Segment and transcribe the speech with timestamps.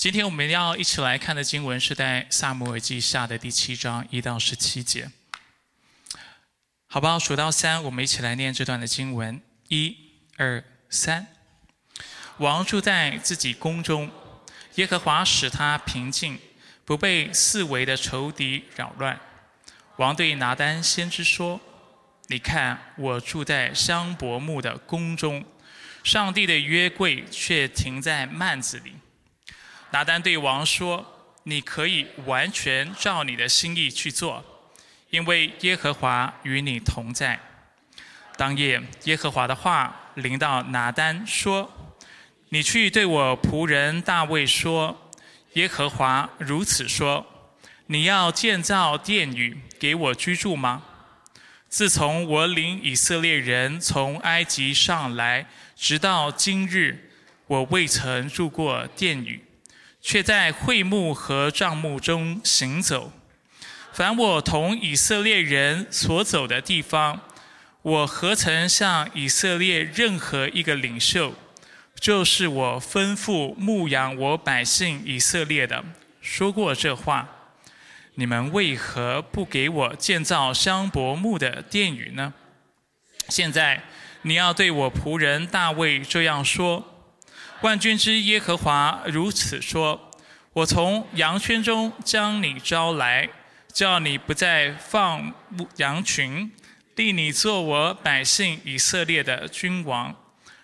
[0.00, 5.10] 今天我们要一起来看的经文是在萨姆尔记下的第七章一到十七节。
[6.86, 7.18] 好不好？
[7.18, 9.94] 数到三，我们一起来念这段的经文：一、
[10.38, 11.26] 二、三。
[12.38, 14.10] 王住在自己宫中，
[14.76, 16.38] 耶和华使他平静，
[16.86, 19.20] 不被四围的仇敌扰乱。
[19.96, 21.60] 王对拿丹先知说
[22.28, 25.44] ：“你看，我住在香柏木的宫中，
[26.02, 28.94] 上帝的约柜却停在幔子里。”
[29.92, 31.04] 拿丹对王说
[31.44, 34.44] ：“你可以完全照你的心意去做，
[35.10, 37.40] 因为耶和华与你同在。”
[38.38, 41.70] 当夜，耶和华的话临到拿丹说
[42.50, 45.10] ：“你去对我仆人大卫说，
[45.54, 47.26] 耶和华如此说：
[47.86, 50.84] 你要建造殿宇给我居住吗？
[51.68, 55.46] 自从我领以色列人从埃及上来，
[55.76, 57.10] 直到今日，
[57.46, 59.44] 我未曾住过殿宇。”
[60.00, 63.12] 却在会幕和帐幕中行走。
[63.92, 67.20] 凡我同以色列人所走的地方，
[67.82, 71.34] 我何曾向以色列任何一个领袖，
[71.98, 75.84] 就是我吩咐牧养我百姓以色列的，
[76.20, 77.28] 说过这话？
[78.14, 82.34] 你们为何不给我建造香柏木的殿宇呢？
[83.28, 83.82] 现在
[84.22, 86.89] 你要对我仆人大卫这样说。
[87.62, 90.10] 万军之耶和华如此说
[90.54, 93.28] ：“我从羊圈中将你招来，
[93.70, 96.50] 叫你不再放牧羊群，
[96.96, 100.14] 立你做我百姓以色列的君王。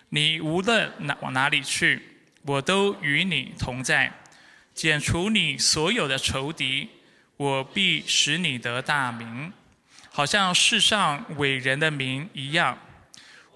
[0.09, 2.01] 你无论哪往哪里去，
[2.41, 4.11] 我都与你同在，
[4.73, 6.89] 剪除你所有的仇敌。
[7.37, 9.53] 我必使你得大名，
[10.09, 12.75] 好像世上伟人的名一样。”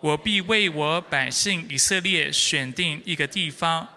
[0.01, 3.87] 我必为我百姓以色列选定一个地方，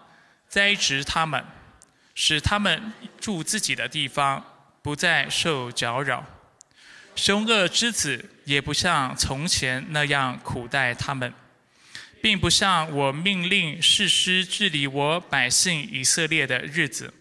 [0.47, 1.43] 栽植他们，
[2.15, 4.45] 使他们住自己的地方，
[4.83, 6.27] 不再受搅扰。
[7.17, 11.33] 凶恶之子也不像从前那样苦待他们，
[12.21, 17.15] 并不像我命令士师治理我百姓以色列的日子。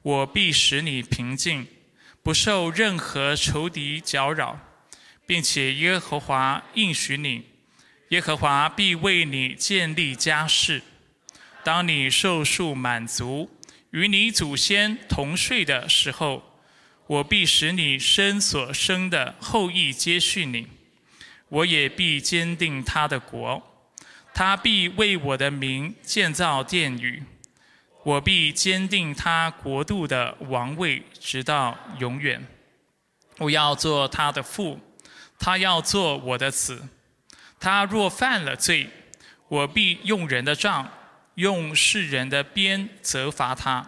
[0.00, 1.66] 我必使你平静，
[2.22, 4.58] 不受任何仇敌搅扰，
[5.26, 7.53] 并且耶和华应许你。
[8.14, 10.80] 耶和华必为你建立家室。
[11.64, 13.50] 当你受数满足，
[13.90, 16.60] 与你祖先同睡的时候，
[17.08, 20.68] 我必使你生所生的后裔接续你。
[21.48, 23.60] 我也必坚定他的国，
[24.32, 27.20] 他必为我的名建造殿宇。
[28.04, 32.46] 我必坚定他国度的王位，直到永远。
[33.38, 34.78] 我要做他的父，
[35.36, 36.88] 他要做我的子。
[37.64, 38.90] 他若犯了罪，
[39.48, 40.86] 我必用人的杖，
[41.36, 43.82] 用世人的鞭责罚他。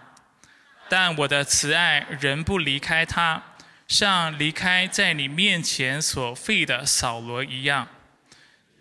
[0.88, 3.42] 但我的慈爱仍不离开他，
[3.86, 7.86] 像离开在你面前所废的扫罗一样。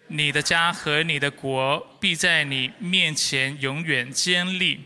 [0.07, 4.79] 你的家和你的国必在你面前永远坚立，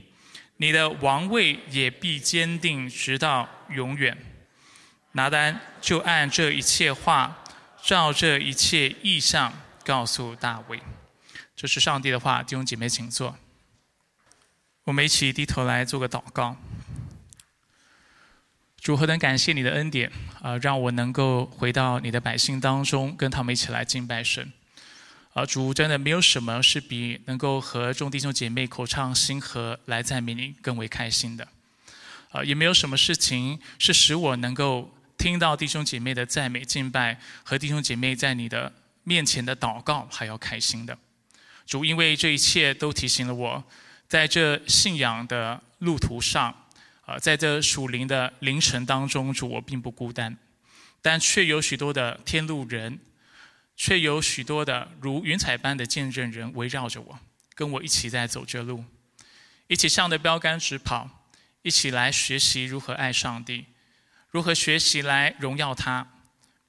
[0.57, 4.17] 你的王位也必坚定直到永远。
[5.11, 7.43] 拿单就按这一切话，
[7.83, 9.53] 照这一切意象。
[9.84, 10.81] 告诉大卫，
[11.56, 12.44] 这是上帝的话。
[12.44, 13.38] 弟兄姐妹，请坐。
[14.85, 16.57] 我们一起低头来做个祷告。
[18.79, 24.51] 主，何等感谢你的恩典啊，让我能够回到你的百姓当中，跟他们一起来敬拜神。
[25.34, 31.47] 啊，主，真的没有什么是比能够和众弟兄姐妹口唱心和来赞美你更为开心的。
[32.31, 38.73] 啊，也没有什么事情是使我能够听到弟兄姐妹的赞美敬拜，和弟兄姐妹在你的。
[39.09, 40.95] 面前的祷告还要开心的，
[41.65, 43.63] 主，因为这一切都提醒了我，
[44.07, 46.67] 在这信仰的路途上，
[47.01, 50.37] 啊，在这属灵的凌晨当中，主，我并不孤单，
[51.01, 52.99] 但却有许多的天路人，
[53.75, 57.19] 却有许多的如云彩般的见证人围绕着我，
[57.55, 58.85] 跟我一起在走这路，
[59.65, 61.25] 一起向着标杆直跑，
[61.63, 63.65] 一起来学习如何爱上帝，
[64.29, 66.12] 如何学习来荣耀他，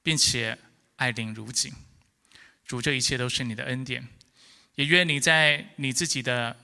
[0.01, 0.57] 并且
[0.95, 1.71] 爱邻如己。
[2.71, 4.07] 主，这一切都是你的恩典，
[4.75, 6.55] 也愿你在你自己的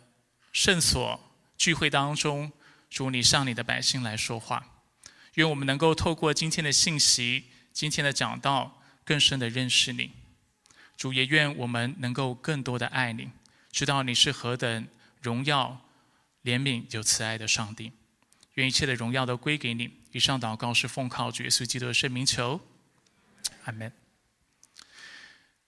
[0.53, 1.19] 圣所
[1.57, 2.49] 聚会当中，
[2.89, 4.65] 主你向你的百姓来说话。
[5.33, 10.11] 愿我们能够透过今天的信息、今天的讲道，更深的认识你。
[10.95, 13.29] 主也愿我们能够更多的爱你，
[13.73, 14.87] 知道你是何等
[15.21, 15.89] 荣耀、
[16.45, 17.91] 怜悯、有慈爱的上帝。
[18.53, 19.91] 愿一切的荣耀都归给你。
[20.13, 22.61] 以上祷告是奉靠主耶稣基督的圣名求，
[23.65, 23.91] 阿门。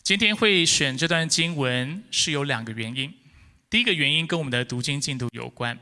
[0.09, 3.13] 今天会选这段经文是有两个原因。
[3.69, 5.77] 第一个原因跟我们的读经进度有关，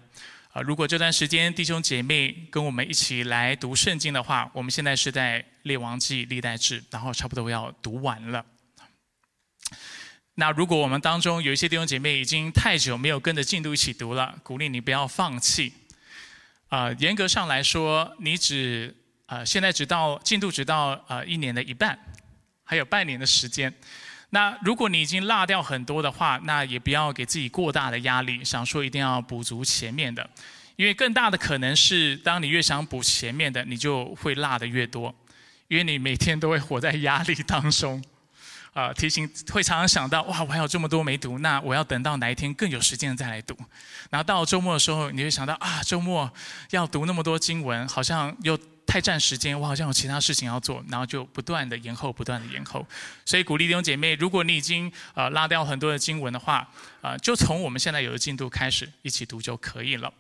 [0.52, 8.46] 啊，如果这段时间弟兄姐妹跟我们一起来读圣经的话，我们现在是在列王记历代志，然后差不多要读完了。
[10.36, 15.72] 那如果我们当中有一些弟兄姐妹已经太久没有跟着进度一起读了，鼓励你不要放弃。
[16.68, 18.94] 啊，严格上来说，你只
[19.28, 21.98] 啊现在只到进度只到呃一年的一半，
[22.66, 23.74] 还有半年的时间。
[24.32, 30.30] 那如果你已经落掉很多的话，那也不要给自己过大的压力，想说一定要补足前面的，
[30.76, 35.16] 因为更大的可能是，当你越想补前面的，你就会落的越多，
[35.70, 38.04] 因为你每天都会活在压力当中，
[38.74, 43.58] 啊， 提醒会常常想到，哇，我还有这么多没读，那我要等到哪一天更有时间再来读，
[44.10, 46.30] 然后到周末的时候，你会想到啊，周末
[46.72, 48.60] 要读那么多经文，好像又。
[48.88, 52.88] 太占时间，我好像有其他事情要做，然后就不断的延后，不断的延后。
[53.26, 56.68] 所以鼓励弟兄姐妹，如果你已经呃拉掉很多的经文的话，
[57.02, 60.12] 啊，就从我们现在有的进度开始一起读就可以了。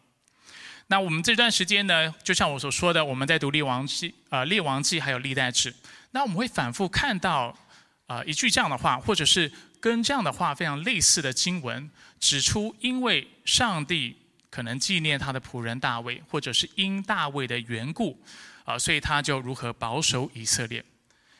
[0.87, 5.73] 那我们这段时间呢，就像我所说的，我们在读列王记、呃列王记还有历代志，
[6.11, 7.57] 那我们会反复看到
[8.05, 11.89] 啊一句这样的话，或者是跟这样的话非常类似的经文，
[12.19, 14.17] 指出因为上帝
[14.49, 18.21] 可能纪念他的仆人大卫，或者是因大卫的缘故。
[18.67, 20.83] 啊，所以他就如何保守以色列。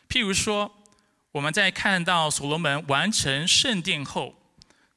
[0.07, 0.74] 譬如说，
[1.33, 4.33] 我们在看到所罗门完成圣殿后，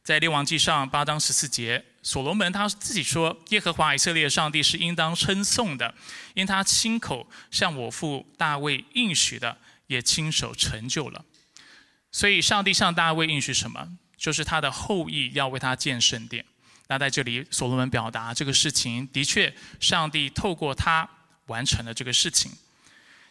[0.05, 5.93] 在列王记上八章十四节，所罗门他自己说：“耶和华以色列上帝是应当称颂的，
[6.35, 11.25] 因他亲口向我父大卫应许的，也亲手成就了。”
[12.13, 13.99] 所以，上帝向大卫应许什么？
[14.17, 16.45] 就是他的后裔要为他建圣殿。
[16.87, 21.11] 那在这里，所罗门表达这个事情，的确，上帝透过他。
[21.51, 22.53] 完成了这个事情。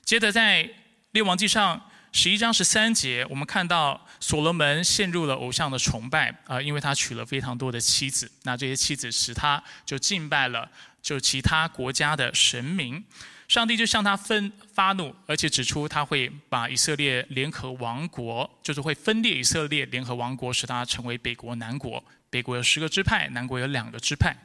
[0.03, 0.69] 接着在
[1.11, 10.69] 列王记上十一章十三节，我们看到所罗门陷入了偶像的崇拜啊，因为他娶了非常多的妻子，那这些妻子使他就敬拜了
[11.01, 13.03] 就其他国家的神明，
[13.47, 22.03] 上帝就向他分发怒，而且指出他会把以色列联合王国，就是会分裂以色列联合王国，使他成为北国南国。
[22.29, 24.35] 北国有十个支派，南国有两个支派。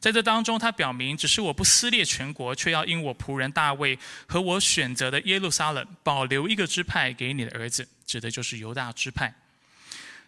[0.00, 9.34] 在这当中，他表明，只是我不撕裂全国，却要因我仆人大卫和我选择的耶路撒冷，保留一个支派给你的儿子，指的就是犹大支派。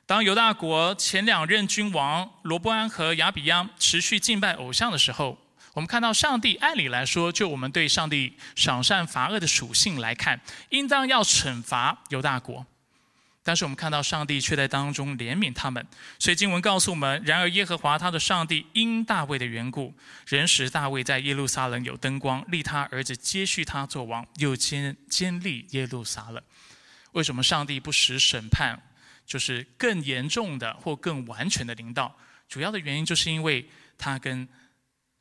[0.07, 5.37] 当犹大国前两任君王罗波安和亚比央持续敬拜偶像的时候，
[5.75, 12.65] 我们看到上帝按理来说，就我们对上帝赏善罚恶的属性来看，应当要惩罚犹大国。
[13.47, 15.87] 但是我们看到上帝却在当中怜悯他们，
[16.19, 19.95] 所以经文告诉我们：然而耶和华他的上帝因大卫的缘故，
[20.27, 26.43] 仍使大卫在耶路撒冷有灯光，立他儿子接续他做王，又坚坚立耶路撒冷。
[27.13, 28.83] 为什么上帝不使审判，
[29.25, 32.17] 就是更严重的或更完全的领导？
[32.49, 34.49] 主要的原因就是因为他跟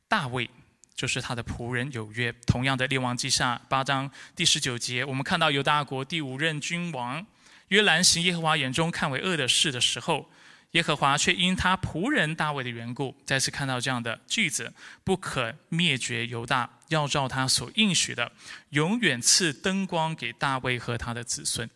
[0.08, 0.50] 大卫，
[0.96, 2.32] 就是他的仆人有约。
[2.44, 7.24] 同样的，列王记下八章第十九节，我们看到犹大国第五任君王。
[7.68, 10.30] 约兰行耶和华眼中看为恶的事的时候，
[10.72, 14.72] 耶和华却因他仆人大卫的缘故，再次看到这样的句子：
[15.02, 18.30] 不可灭绝犹大，要照他所应许的，
[18.70, 21.68] 永远赐灯光给大卫和他的子孙。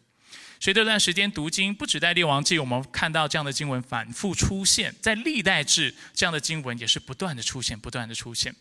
[0.60, 8.54] 所以这段时间读经，不止在列王记，我们看到这样的经文反复出现在历代志，这样的经文也是不断的出现，不断的出现。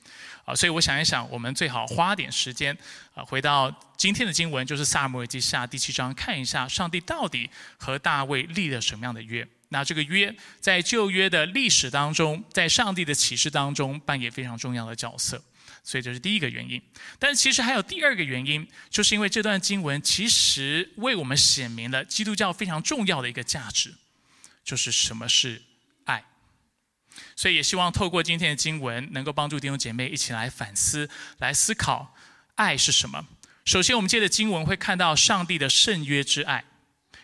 [0.46, 2.76] 啊，所以我想一想，我们最好花点时间，
[3.14, 9.46] 啊，回到今天的经文，就是萨姆耳记下第七章，看一下上帝到底和大卫立了什么样的约。
[9.68, 15.44] 那这个约在旧约的历史当中，在上帝的启示当中扮演非常重要的角色。
[15.90, 16.80] 所以这是第一个原因，
[17.18, 23.96] 但其实还有第二个原因，就是因为这段经文其实为我们显明了基督教非常重要的一个价值，
[24.64, 25.64] 就是什么是
[26.04, 26.24] 爱。
[27.36, 32.16] 所以也希望透过今天的经文，能够帮助弟兄姐妹一起来反思、来思考
[32.54, 33.28] 爱是什么。
[33.66, 36.66] 首先，我们借着经文会看到上帝的圣约之爱，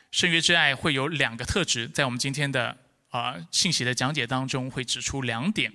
[0.09, 2.75] 圣约之爱会有两个特质，在我们今天的
[3.11, 5.71] 啊信息的讲解当中会指出两点，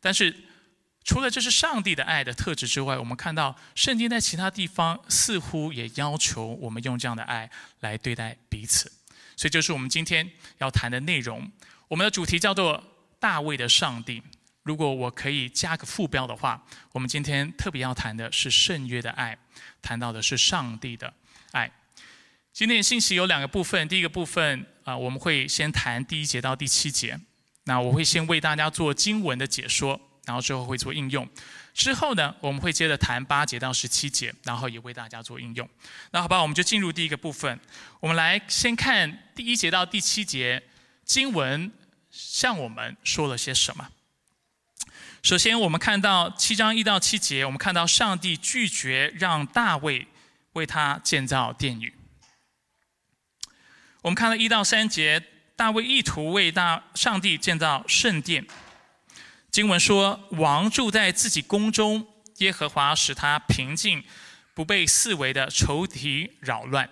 [0.00, 0.34] 但是。
[1.10, 7.50] 除了这是上帝的爱的特质之外，我们看到圣经在其他地方似乎也要求我们用这样的爱
[7.80, 8.92] 来对待彼此。
[9.36, 11.50] 所以，就是我们今天要谈的内容。
[11.88, 12.80] 我们的主题叫做
[13.18, 14.22] “大卫的上帝”。
[14.62, 19.36] 如果我可以加个副标的话，我们今天特别要谈的是圣约的爱，
[19.82, 21.12] 谈到的是上帝的
[21.50, 21.68] 爱。
[22.52, 27.18] 今天信息有两个部分，第一个部分啊，我们会先谈第一节到第七节。
[27.64, 30.00] 那我会先为大家做经文的解说。
[30.26, 31.28] 然后之后会做应用，
[31.74, 35.68] 之后呢，我们会接着谈八节到十七节，然后也为大家做应用。
[36.10, 37.58] 那好吧，我们就进入第一个部分。
[37.98, 40.62] 我们来先看第一节到第七节
[41.04, 41.72] 经文
[42.10, 43.88] 向我们说了些什么。
[45.22, 50.06] 首先，我们看到七章一到七节，我们看到上帝拒绝让大卫
[50.52, 51.92] 为他建造殿宇。
[54.02, 55.22] 我们看到一到三节，
[55.56, 58.46] 大卫意图为大上帝建造圣殿。
[59.50, 62.06] 经文说，王住在自己宫中，
[62.38, 64.04] 耶和华使他平静，
[64.54, 66.88] 不被四围的仇敌扰乱。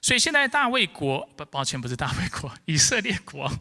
[0.00, 3.52] 所以现在大卫国，不，抱歉，不是大卫国， 以色列国。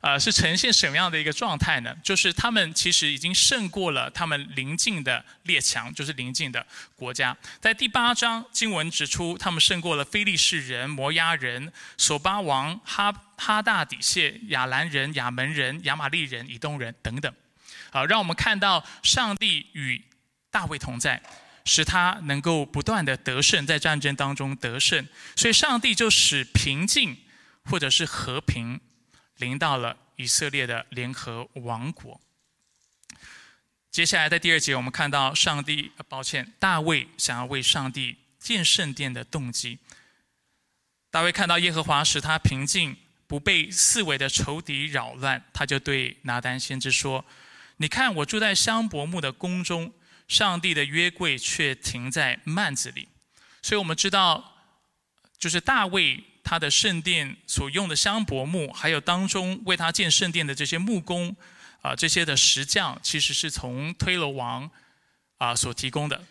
[0.00, 1.94] 呃，是呈现什么样的一个状态呢？
[2.02, 6.64] 就是他们其实已经胜过了他们邻近的列强，就是邻近的
[6.96, 7.36] 国家。
[7.60, 17.32] 在第八章经文指出，他们胜过了非利士人、摩押人、索巴王、哈哈大底谢、亚兰人、亚门人、亚玛利人、以东人等等。
[17.92, 20.02] 好，让我们看到上帝与
[20.50, 21.22] 大卫同在，
[21.64, 25.06] 使他能够不断的得胜，在战争当中得胜。
[25.36, 27.16] 所以上帝就使平静
[27.64, 28.80] 或者是和平。
[29.36, 32.20] 临到了以色列的联合王国。
[33.90, 39.80] 接下来在第二节，我们看到上帝，抱歉，大卫想要为上帝建圣殿的动机。
[41.10, 42.96] 大卫看到耶和华使他平静，
[43.26, 47.24] 不被四围的仇敌扰乱，他就对拿单先知说
[47.82, 49.92] ：“你看，我住在香柏木的宫中，
[50.28, 53.08] 上帝的约柜却停在幔子里。”
[53.60, 54.54] 所以我们知道，
[55.36, 56.24] 就是大卫。
[56.44, 61.34] 他的圣殿所用的香柏木，还有当中为他建圣殿的这些木工，
[61.82, 64.68] 啊，这些的石匠，其实是从推罗王
[65.38, 66.24] 啊所提供的。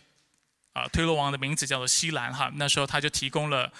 [0.73, 3.71] 啊，推罗王的名字叫做西兰哈，那时候他就提供了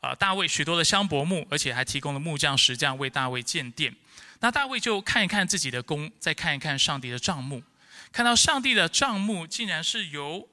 [0.00, 3.96] 啊大卫许多的香柏木，而且还提供了木匠、石匠为大卫建殿。
[4.40, 7.62] 那大卫就看一看自己的宫，再看一看上帝的帐幕，
[8.12, 10.48] 看到上帝的帐幕竟然是由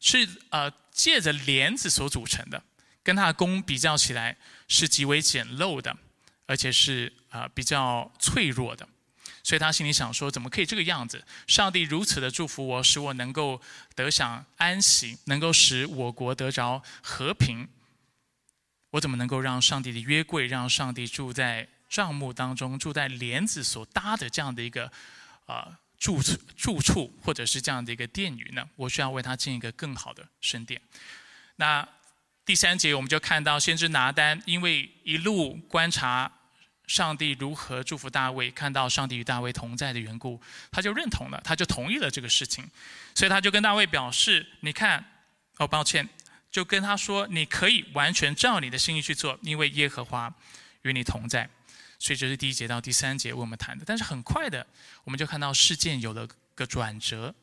[0.00, 2.62] 是呃借着帘子所组成的。
[3.02, 4.34] 跟他的弓比较起来
[4.66, 5.94] 是极为简陋的，
[6.46, 8.88] 而且是啊比较脆弱的，
[9.42, 11.22] 所以他心里想说：怎么可以这个样子？
[11.46, 13.60] 上帝如此的祝福我，使我能够
[13.94, 17.68] 得享安息，能够使我国得着和平。
[18.92, 24.90] 我怎么能够让上帝的约柜，让上帝住在帐幕当中，住在帘子所搭的这样的一个
[25.46, 28.68] 啊住处住处，或者是这样的一个殿宇呢？
[28.74, 30.80] 我需要为他建一个更好的圣殿。
[31.54, 31.86] 那。
[32.46, 36.30] 第三节，我们就看到先知拿单，因为一路观察
[36.86, 40.38] 上帝如何祝福大卫，看到上帝与大卫同在的缘故，
[40.70, 42.62] 他就认同了，他就同意了这个事情，
[43.14, 45.02] 所以他就跟大卫表示：“你看，
[45.56, 46.06] 哦，抱歉，
[46.50, 50.30] 就跟他说，你可以完全照你的心意去做，因为耶和华
[50.82, 51.48] 与你同在。”
[52.04, 53.82] 所以这是第一节到第三节为我们谈的。
[53.86, 54.66] 但是很快的，
[55.04, 57.34] 我们就看到事件有了个转折，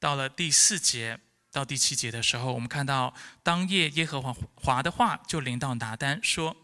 [0.00, 1.20] 到了第四节。
[1.52, 6.56] 到第七节的时候，我们看到当夜耶和华华的话就临到拿单说：“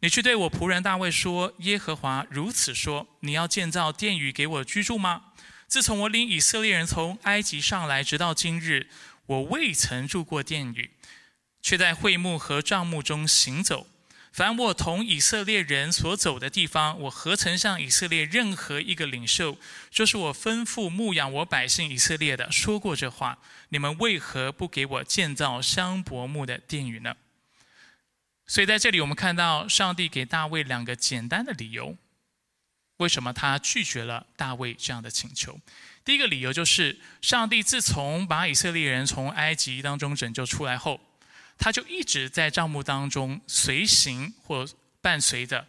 [0.00, 5.34] 你去对我仆人大卫说，耶和华如此说：你要建造殿宇给我居住吗？
[5.68, 8.88] 自从我领以色列人从埃及上来，直到今日，
[9.26, 10.92] 我未曾住过殿宇，
[11.60, 13.86] 却在会幕和帐幕中行走。”
[14.36, 19.56] 凡我同以色列人所走的地方，我何曾向以色列任何一个领袖，
[19.90, 23.38] 就是我吩咐牧养我百姓以色列的，说过这话？
[23.70, 27.16] 你们为何不给我建造香柏木的殿宇呢？
[28.46, 31.96] 所以在这里，我们看到上帝给大卫两个简单的理由，
[32.98, 35.58] 为什么他拒绝了大卫这样的请求？
[36.04, 41.00] 第一个理由就是，上帝自从把以色列人从埃及当中拯救出来后。
[41.58, 44.66] 他就一直在帐幕当中随行或
[45.00, 45.66] 伴随着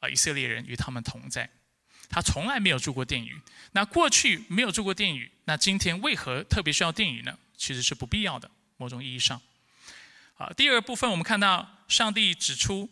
[0.00, 1.48] 啊以色列人与他们同在，
[2.08, 3.40] 他从来没有住过殿宇。
[3.72, 7.38] 那过去没有住过殿宇，那今天为何特别需要殿宇呢？
[7.56, 9.40] 其实是不必要的，某种意义上。
[10.36, 12.88] 啊，第二部分我们看到上帝指出，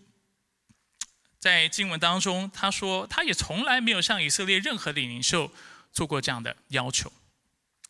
[1.39, 5.51] 在经文当中，他说他也从来没有向以色列任何领袖
[5.93, 7.13] 做过这样的要求。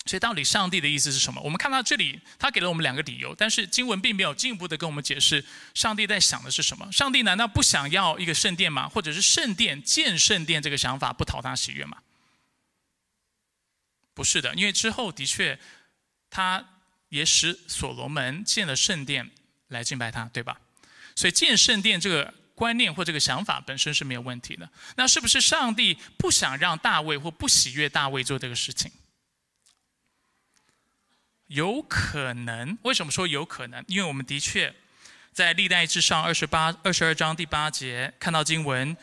[0.06, 1.40] 所以，到底上帝的意思是什么？
[1.42, 5.44] 我们看到这里，他给了我们两个理由，但是经文并没有进一步的跟我们解释
[5.75, 6.90] 上帝在想的是什么。
[6.92, 8.88] 上帝难道不想要一个圣殿吗？
[8.88, 11.98] 或者是圣殿建圣殿这个想法不讨他喜悦吗？
[14.14, 15.58] 不是的，因为之后的确，
[16.30, 16.64] 他
[17.08, 19.30] 也使所罗门建了圣殿
[19.68, 20.58] 来敬拜他，对吧？
[21.14, 24.70] 所以建圣殿这个观念或这个想法本身是没有问题的。
[24.96, 28.90] 那是不是上帝不想让大卫或不喜悦大卫做这个事情？
[31.48, 33.84] 有可能，为什么说有可能？
[33.86, 34.74] 因为我们的确
[35.32, 38.96] 在历代之上二十八、二十二章第八节看到经文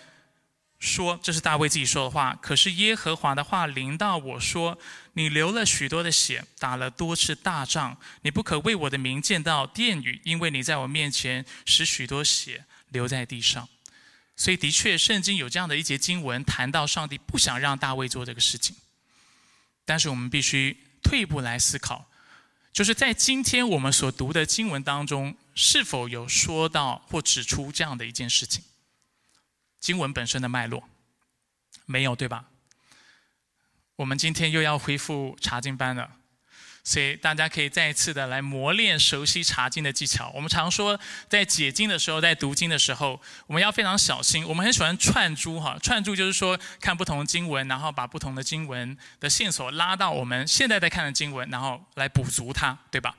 [0.79, 2.38] 说，这是大卫自己说的话。
[2.41, 4.77] 可是耶和华的话临到我说
[5.13, 13.69] ：“你流了许多的血，打了多次大仗，你不可为我的名见到殿宇，因为你在我面前使许多血流在地上。”
[14.35, 18.75] 所以，的确，圣经有这样的一节经文谈到，上帝不想让大卫做这个事情。
[19.85, 22.09] 但是我们必须退一步来思考，
[22.74, 28.63] 就是在今天我们所读的经文当中，是否有说到或指出这样的一件事情？
[29.80, 30.89] 经文本身的脉络
[31.86, 32.46] 没有，对吧？
[33.98, 36.18] 我们今天又要恢复查经班了。
[36.83, 40.29] 所以大家可以再一次的来磨练、熟悉查经的技巧。
[40.35, 40.99] 我们常说，
[41.29, 44.45] 在解经的时候，在读经的时候，我们要非常小心。
[44.45, 53.15] 我们很喜欢串珠哈，串珠就是说看不同经文，然后把不同的经文的线索拉到我们现在在看的经文，然后来补足它，对吧？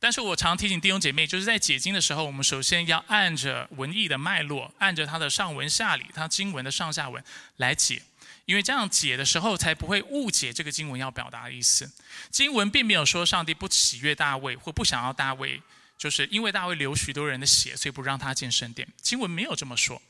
[0.00, 7.22] 但是我常提醒弟兄姐妹，就是在解经的时候，我们首先要按着文意的脉络，按着它的上文下理，它经文的上下文
[7.56, 8.02] 来解。
[8.46, 11.90] 因为这样解的时候，才不会误解这个经文要表达的意思。
[12.30, 15.62] 经文并没有说上帝不喜悦大卫，或不想要大卫，
[15.96, 18.86] 就是因为大卫流许多人的血，所以不让他建圣殿。
[19.00, 20.02] 经文没有这么说。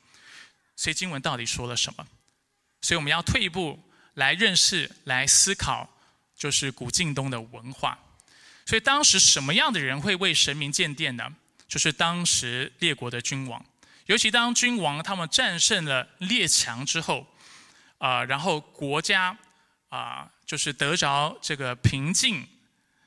[0.74, 2.04] 所以经文到底说了什么？
[2.82, 3.80] 所以我们要退一步
[4.14, 5.88] 来认识、来思考，
[6.36, 7.96] 就是古晋东的文化。
[8.66, 11.32] 所以当时什么样的人会为神明建殿呢？
[11.68, 13.64] 就是当时列国的君王，
[14.06, 17.28] 尤其当君王他们战胜了列强之后。
[17.98, 19.36] 啊，然后国家
[19.88, 22.46] 啊，就是得着这个平静、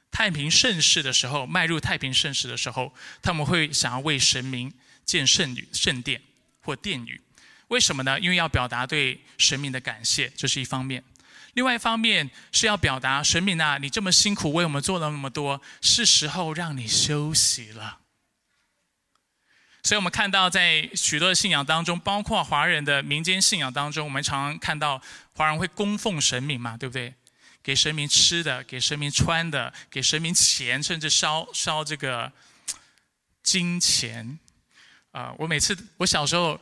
[0.10, 4.74] 太平盛世的时候，迈入太平盛世的时候，他们会想要为神明
[5.06, 6.22] 建圣女、圣殿
[6.62, 7.22] 或殿宇。
[7.68, 8.20] 为什么呢？
[8.20, 11.02] 因为要表达对神明的感谢，这是一方面；
[11.54, 18.00] 另外一方面是要表达神明啊，你这么辛苦为我们做了那么多，是时候让你休息了。
[19.88, 25.02] 所以我们看到，在许多的信仰当中，包括华人的民间信仰当中，我们常常看到
[25.32, 27.14] 华人会供奉神明嘛，对不对？
[27.64, 32.30] 给神明吃的，给神明穿的，给神明钱，甚至烧烧这个
[33.42, 34.38] 金钱。
[35.14, 36.60] 啊，我每次我小时候，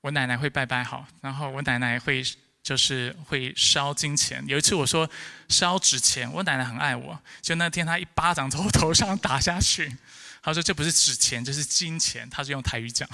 [0.00, 2.22] 我奶奶会拜拜好，然后我奶奶会
[2.62, 4.40] 就是会烧金钱。
[4.46, 5.10] 有一次我说
[5.48, 9.96] 烧纸钱，我奶奶很爱我，就那天她一巴掌从我头上打下去。
[10.42, 13.08] 他说：“这不是纸钱，这是金钱。”他是用台语讲，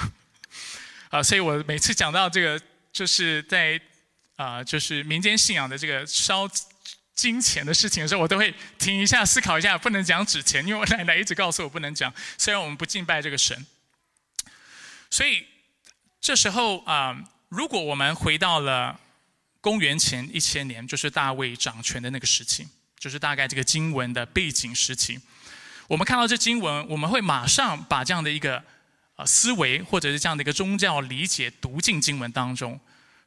[1.11, 2.61] 啊，所以我每次讲到这个，
[2.91, 3.79] 就是在
[4.37, 6.49] 啊，就是民间信仰的这个烧
[7.15, 12.11] 金钱的事情的时候，我都会停一下，思考一下，不能讲纸钱，因为我奶奶一直告诉我不能讲。
[12.39, 13.67] 虽然我们不敬拜这个神，
[15.11, 15.47] 所以
[16.21, 17.15] 这时候啊，
[17.51, 18.99] 如果我们回到了
[19.61, 22.67] 公元前一千年，就是大卫掌权的那个时期，
[22.99, 25.21] 就是大概这个经文的背景时期。
[25.89, 28.63] 我们看到这经文，我们会马上把这样的一个
[29.17, 32.79] 呃思维，或者是这样的一个宗教理解读进经文当中。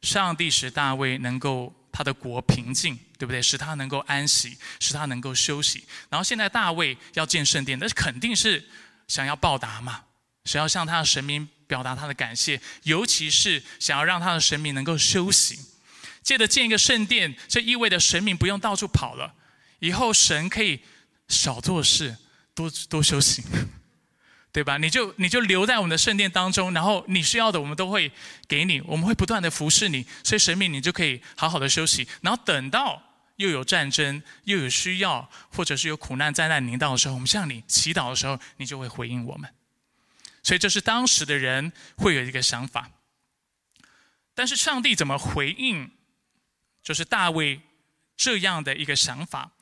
[0.02, 3.42] 上帝使大卫能够他的国平静，对不对？
[3.42, 5.84] 使他能够安息，使他能够休息。
[6.08, 8.64] 然后现在大卫要建圣殿，那肯定是
[9.08, 10.02] 想要报答嘛，
[10.44, 15.58] 想要向他的神明表达他的感谢，尤其是想要让他的神明能够休息。
[16.22, 19.34] 借着建一个圣殿，这意味着神明不用到处跑了，
[19.80, 20.80] 以后神可以
[21.26, 22.16] 少做事。
[22.54, 23.42] 多多休息，
[24.52, 24.76] 对吧？
[24.76, 28.12] 你就你就留在我们的圣殿当中，然后你需要的我们都会
[28.46, 32.06] 给你，我们会不断的服侍你，所以神明你就可以好好的休息。
[32.20, 33.02] 然后等到
[33.36, 39.50] 又有战争、又有需要，或者是有苦难灾难临到的时候，我们向你祈祷的时候，你就会回应我们。
[40.42, 42.90] 所以这是当时的人会有一个想法。
[44.34, 45.90] 但是上帝怎么回应？
[46.82, 47.60] 就是大卫
[48.16, 49.52] 这样的一个想法。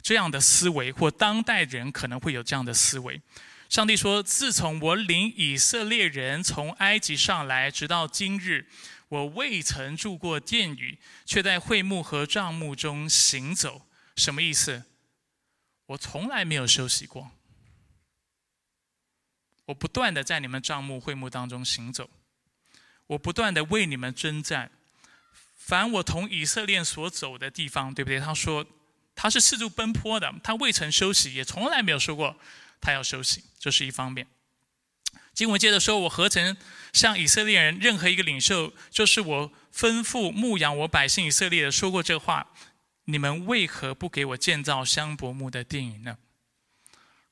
[0.00, 3.20] 这样的思维，或当代人可能会有这样的思维。
[3.68, 8.66] 上帝说：“自从我领以色列人从埃及上来，直到今日，
[9.08, 13.82] 我未曾住过殿宇，却在会幕和帐幕中行走。”
[14.16, 14.84] 什么意思？
[15.86, 17.30] 我从来没有休息过。
[19.66, 22.08] 我不断的在你们帐幕会幕当中行走，
[23.08, 24.70] 我不断的为你们征战。
[25.58, 28.18] 凡我同以色列所走的地方，对不对？
[28.18, 28.64] 他说。
[29.20, 32.36] 他是四处奔波的，他未曾休息，也从来没有说过
[32.80, 34.28] 他要休息，这是一方面。
[35.34, 36.56] 经文接着说：“我何曾
[36.92, 42.46] 向以色列人任何一个领袖，就是我吩咐牧养我百姓以色列的说过这话？
[43.06, 46.18] 你们为何不给我建造香柏木的殿宇呢？”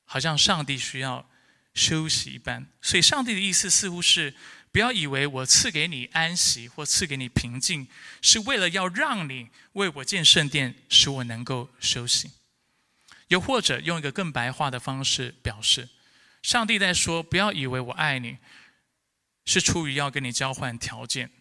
[0.03, 1.29] 好像上帝需要
[1.73, 4.35] 休息一般，所以上帝的意思似乎是。
[4.71, 7.87] 不要以为我赐给你安息或赐给你平静，
[8.21, 12.31] 是为了要让你为我建圣殿，使我能够休息。
[13.29, 15.89] 又或者用一个更白话的方式表示，
[16.43, 18.37] 上帝在说：不要以为我爱你，
[19.45, 21.31] 是出于要跟你交换条件，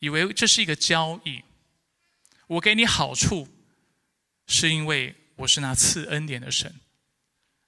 [0.00, 1.44] 以为这是一个交易。
[2.48, 3.48] 我给你好处，
[4.48, 6.80] 是因为我是那赐恩典的神。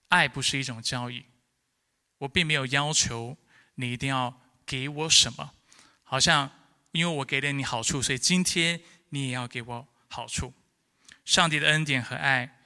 [0.08, 1.24] 爱不是一种交易，
[2.18, 3.36] 我并没有要求
[3.76, 4.40] 你一定要。
[4.68, 5.52] 给我什么？
[6.04, 6.50] 好像
[6.92, 8.78] 因为我给了你好处，所以今天
[9.08, 10.52] 你也要给我好处。
[11.24, 12.58] 上帝的恩典和爱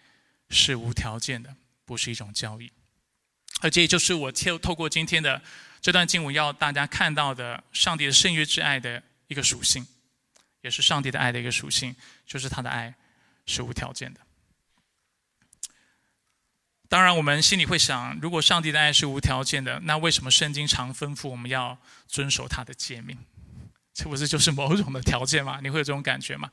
[0.50, 2.70] 是无条件的，不是一种交易。
[3.60, 5.40] 而这也就是我透透过今天的
[5.80, 9.86] 这段经文要大家看到的上帝的圣约之爱的一个属性，
[10.62, 11.94] 也是上帝的爱的一个属性，
[12.26, 12.92] 就是他的爱
[13.46, 14.20] 是无条件的。
[16.92, 23.16] 当然，我们心里会想，如果上帝的爱是无条件的，那为什么圣经常吩咐我们要遵守他的诫命？
[23.94, 25.58] 这不是就是某种的条件吗？
[25.62, 26.50] 你会有这种感觉吗？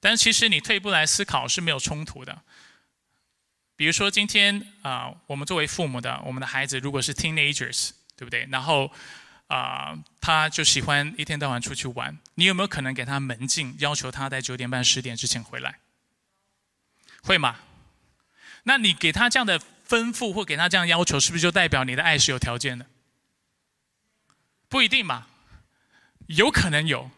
[0.00, 2.42] 但是其实你退一步来思考是没有冲突的。
[3.76, 8.48] 比如说今天啊，我们作为父母的，我们的孩子如果是 teenagers，对不对？
[8.50, 8.90] 然后
[9.46, 15.78] 啊，他就喜欢一天到晚出去玩，你有没有可能给他门禁，要求他在九点半、十点之前回来？
[17.22, 17.54] 会吗？
[18.64, 22.84] 那你给他这样的吩咐或给他这样要求，是不是就代表你的爱是有条件的？
[24.68, 25.28] 不一定嘛。
[26.28, 27.10] 有可能有，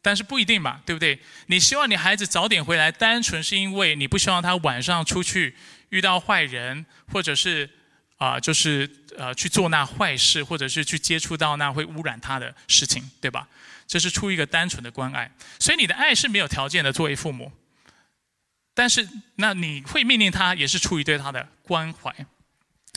[0.00, 1.20] 但是不一定嘛，对不对？
[1.48, 5.54] 你希望你孩子早点回来，单纯是因为你不希望他晚上出去
[5.90, 7.68] 遇到坏人，或者是
[8.16, 13.46] 啊，就是呃去做那坏事，或者是去接触到那会污染他的事情，对吧？
[13.86, 17.52] 这是出于一个单纯的关爱，所以你的爱是没有条件的，作为父母。
[18.74, 22.14] 但是那你会命令他，也是出于对他的关怀。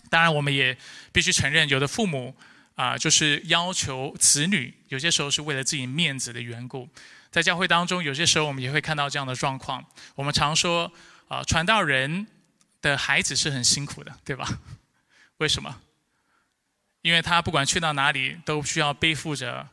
[0.10, 0.78] 当然，我们也
[1.14, 2.36] 必须承认，有的父母。
[2.78, 6.88] 啊，就是要求子女，有些时候是为了自己面子的缘故，
[7.32, 9.84] 在教会当中，有些时候我们也会看到这样的状况。
[10.14, 10.94] 我们常说，
[11.28, 12.28] 啊，传道人
[12.80, 14.48] 的孩子是很辛苦的，对吧？
[15.38, 15.82] 为什么？
[17.02, 19.68] 因为他不管去到哪里，都需要背负着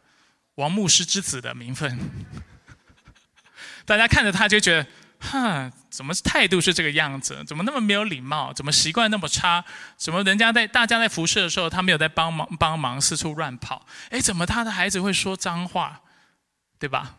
[0.55, 1.99] 王牧师之子的名分。
[3.85, 4.87] 大家看着他就觉得。
[5.25, 7.43] 哼，怎么态度是这个样子？
[7.47, 8.53] 怎么那么没有礼貌？
[8.53, 9.65] 怎么习惯那么差？
[9.97, 13.87] 怎么人家在大家在服侍的时候，他没有在帮忙帮忙，四处乱跑？
[14.11, 16.03] 哎，怎么他的孩子会说脏话？
[16.79, 17.19] 对吧？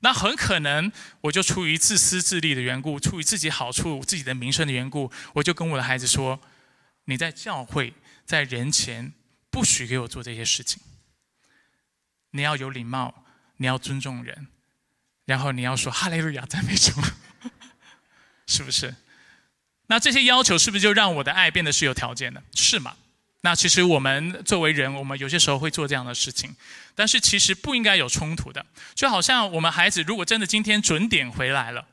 [0.00, 6.38] 那很可能我就出于自私自利的缘故，出于自己好处、自己的名声的缘故，我就跟我的孩子说：
[7.06, 7.94] 你在教会，
[8.26, 9.14] 在人前
[9.50, 10.82] 不许给我做这些事情。
[12.32, 13.24] 你要有礼貌，
[13.56, 14.48] 你要尊重人。
[15.26, 16.92] 然后你要说哈利路亚赞美主，
[18.48, 18.94] 是不是？
[19.88, 22.42] 那这些要求是不是就让我的爱变得是有条件的？
[22.54, 22.96] 是吗？
[23.42, 26.56] 那其实我们作为人，我们有些时候会做这样的事情，
[26.94, 28.64] 但是其实不应该有冲突的。
[28.94, 31.86] 就好像我们孩子如果真的今天准点回来了，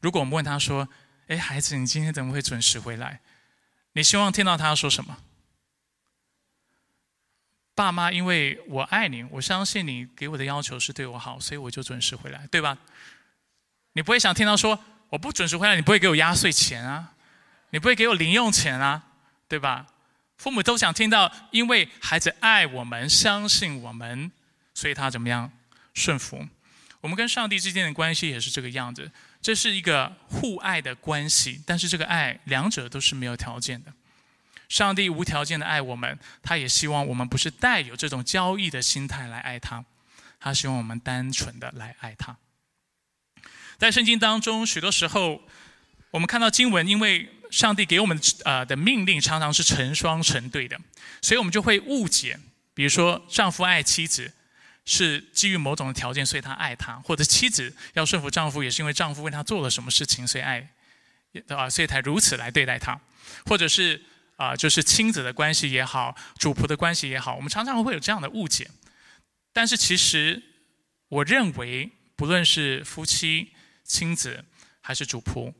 [0.00, 0.88] 如果我们问他说
[1.28, 3.20] ：“哎，孩子，你今天怎么会准时回来？”
[3.94, 5.18] 你希望听到他说什么？
[7.78, 12.76] 爸妈，因为我爱你，我相信你给我的要求是对我好，所以我就准时回来，对吧？
[13.92, 14.76] 你不会想听到说
[15.10, 17.12] 我不准时回来，你不会给我压岁钱啊，
[17.70, 19.00] 你不会给我零用钱啊，
[19.46, 19.86] 对吧？
[20.38, 24.32] 父母都想听到，因为孩子爱我们，相信我们，
[24.74, 25.48] 所以他怎么样
[25.94, 26.44] 顺服？
[27.00, 29.08] 我们跟上帝之间的关系也是这个样子，
[29.40, 33.92] 这是一个互爱的关系，但是这个爱两者都是没有条件的。
[34.68, 39.82] 上帝无条件的爱我们，他也希望我们不是带有这种交易的心态来爱他，
[40.38, 42.36] 他希望我们单纯的来爱他。
[43.78, 45.40] 在圣经当中，许多时候
[46.10, 50.78] 我们看到经文，因为上帝给我们呃的命令常常是成双成对的，
[51.22, 52.38] 所以我们就会误解，
[52.74, 54.30] 比如说丈夫爱妻子
[54.84, 60.68] 是基于某种的条件，所以他爱他，或者妻子要顺服丈夫，也是因为丈夫为他做了什么事情，所以爱，
[61.48, 63.00] 啊，所以才如此来对待他，
[63.46, 64.02] 或者是。
[64.38, 68.70] 啊，就是亲子的关系也好，主仆的关系也好，我们常常会有这样的误解。
[69.52, 70.40] 但是其实，
[71.08, 74.44] 我认为，不论是夫妻、亲子
[74.80, 75.52] 还是主仆，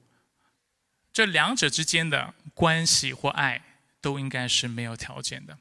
[1.13, 3.61] 这两者之间的关系或爱，
[4.01, 5.59] 都应该是没有条件的。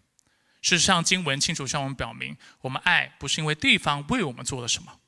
[0.62, 5.00] 事实上，经文清楚向我们表明，我们爱不是因为对方为我们做了什么，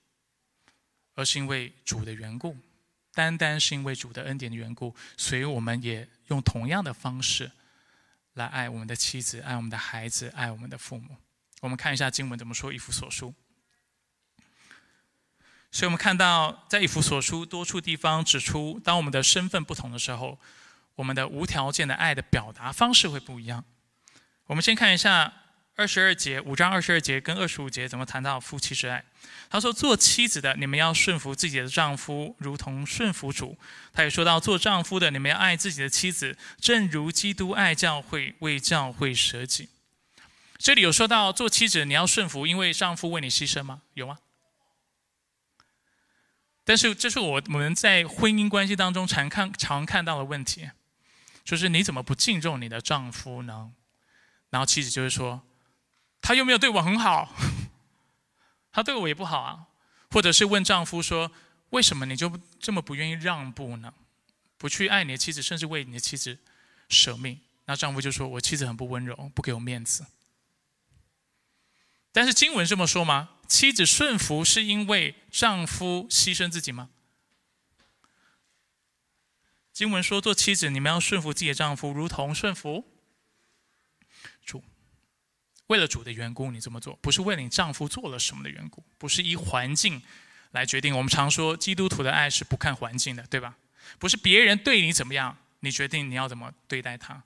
[1.13, 2.57] 而是因为主的缘故，
[3.13, 7.51] 单单是因为主的恩典的缘故，所以我们也用同样的方式。
[8.39, 11.17] 来爱我们的妻子，爱我们的孩子，爱我们的父母。
[11.59, 13.35] 我们看一下经文怎么说，《以弗所书》。
[15.71, 20.39] 所以我们看到，在《以弗所书》多处地方指出，当我们的身份不同的时候，
[20.95, 23.65] 我们的无条件的爱的表达方式会不一样。
[24.45, 25.33] 我们先看一下。
[25.79, 29.01] 二十二节五章二十二节跟二十五节怎么谈到夫妻之爱？
[29.49, 33.57] 他说：“做妻子的，你们要顺服自己的丈夫，如同顺服主。”
[33.93, 39.69] 他也说到：“做丈夫的，你们要爱自己的妻子，正如基督爱教会，为教会舍己。”
[40.59, 43.83] 这里有说到做妻子你要顺服，因为丈夫为你牺牲吗？
[43.93, 44.17] 有吗？
[46.65, 50.69] 但是这是我们在婚姻关系当中常看常看到的问题，
[51.45, 53.71] 就是你怎么不敬重你的丈夫呢？
[54.49, 55.41] 然后妻子就会说。
[56.21, 57.33] 他又没有对我很好，
[58.71, 59.67] 他对我也不好啊。
[60.11, 61.31] 或者是问丈夫说
[61.69, 63.93] ：“为什么你就这么不愿意让步呢？
[64.57, 66.39] 不去爱你的妻子，甚至为你的妻子
[66.89, 67.39] 舍命？
[67.65, 70.07] 那丈夫就说：“我妻子很不温柔，不给我面子。”
[72.11, 73.29] 但是经文这么说吗？
[73.47, 76.89] 妻子顺服是因为丈夫牺牲自己吗？
[79.71, 82.83] 经文说：“做妻子，你们要顺服自己的丈夫，如同顺服。
[85.69, 89.99] 为了主的缘故，你这么做，不是为了你丈夫做了什么的缘故，不是依环境
[90.51, 90.95] 来决定。
[90.95, 93.55] 我们常说，基督徒的爱是不看环境的，对吧？
[93.97, 97.23] 不是别人对你怎么样，你决定你要怎么对待他，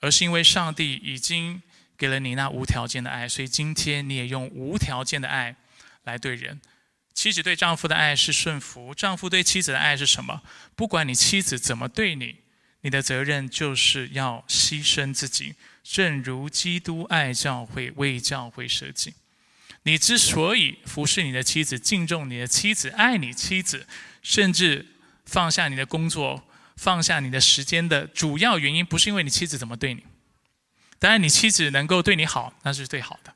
[0.00, 1.62] 而是因为上帝已经。”
[1.94, 5.54] 给了你那无条件的爱，所以今天你也用无条件的爱
[6.02, 6.60] 来对人。
[7.14, 10.42] 妻子对丈夫的爱是顺服，丈夫对妻子的爱是什么？
[10.74, 12.38] 不管你妻子怎么对你，
[12.80, 19.14] 你的责任就是要牺牲自己，正如基督爱教会，为教会舍己。
[19.84, 23.86] 你之所以服侍你的妻子，敬重你的妻子，爱你妻子，
[24.22, 24.86] 甚至
[25.26, 26.44] 放下你的工作，
[26.76, 30.04] 放下你的时间的主要原因，不是因为你妻子怎么对你。
[31.00, 33.34] 当然，你妻子能够对你好，那是最好的。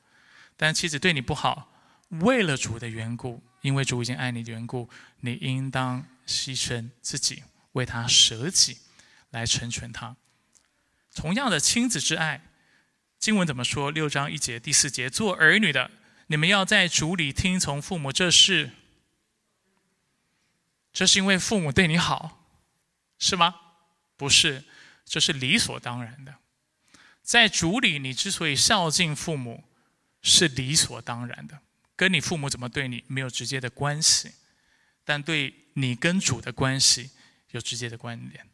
[0.56, 1.68] 但妻子对你不好，
[2.10, 4.88] 为了主的缘故，因为主已经爱你的缘故，
[5.20, 8.78] 你应当牺牲自己，为他舍己，
[9.30, 10.14] 来成全他。
[11.16, 12.42] 同样的亲子之爱，
[13.18, 13.90] 经文怎么说？
[13.90, 15.90] 六章一节第四节，做儿女的，
[16.26, 18.70] 你们要在主里听从父母，这是，
[20.92, 22.46] 这是因为父母对你好，
[23.18, 23.54] 是吗？
[24.18, 24.64] 不是，
[25.06, 26.34] 这是理所当然的。
[27.22, 29.64] 在主里，你之所以孝敬父母，
[30.20, 31.58] 是理所当然的，
[31.96, 34.32] 跟你父母怎么对你没有直接的关系，
[35.02, 37.10] 但对你跟主的关系
[37.52, 38.46] 有直接的关联。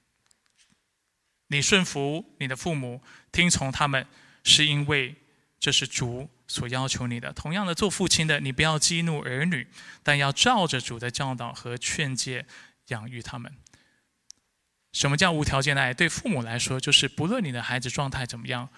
[1.53, 4.07] 你顺服你的父母，听从他们，
[4.43, 5.15] 是因为
[5.61, 7.31] 这是主所要求你的。
[7.35, 9.69] 同样的，做父亲的，你不要激怒儿女，
[10.03, 12.47] 但要照着主的教导和劝诫
[12.88, 13.53] 养育他们。
[14.93, 15.93] 什么叫无条件的爱？
[15.93, 18.71] 对父母来说，就是不论你的孩子状态怎么样，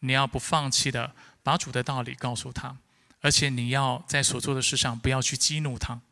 [0.00, 2.76] 你要不放弃的把主的道理告诉他，
[3.20, 6.02] 而且你要在所做的事上不要去激怒他。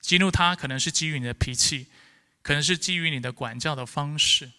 [0.00, 1.88] 激怒他可能是基于你的脾气，
[2.40, 4.50] 可能是基于你的管教的方式，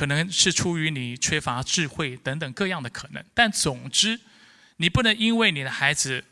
[0.00, 3.22] 可能是出于你缺乏智慧等等各样的可能。
[3.34, 4.18] 但总之，
[4.78, 6.24] 你不能因为你的孩子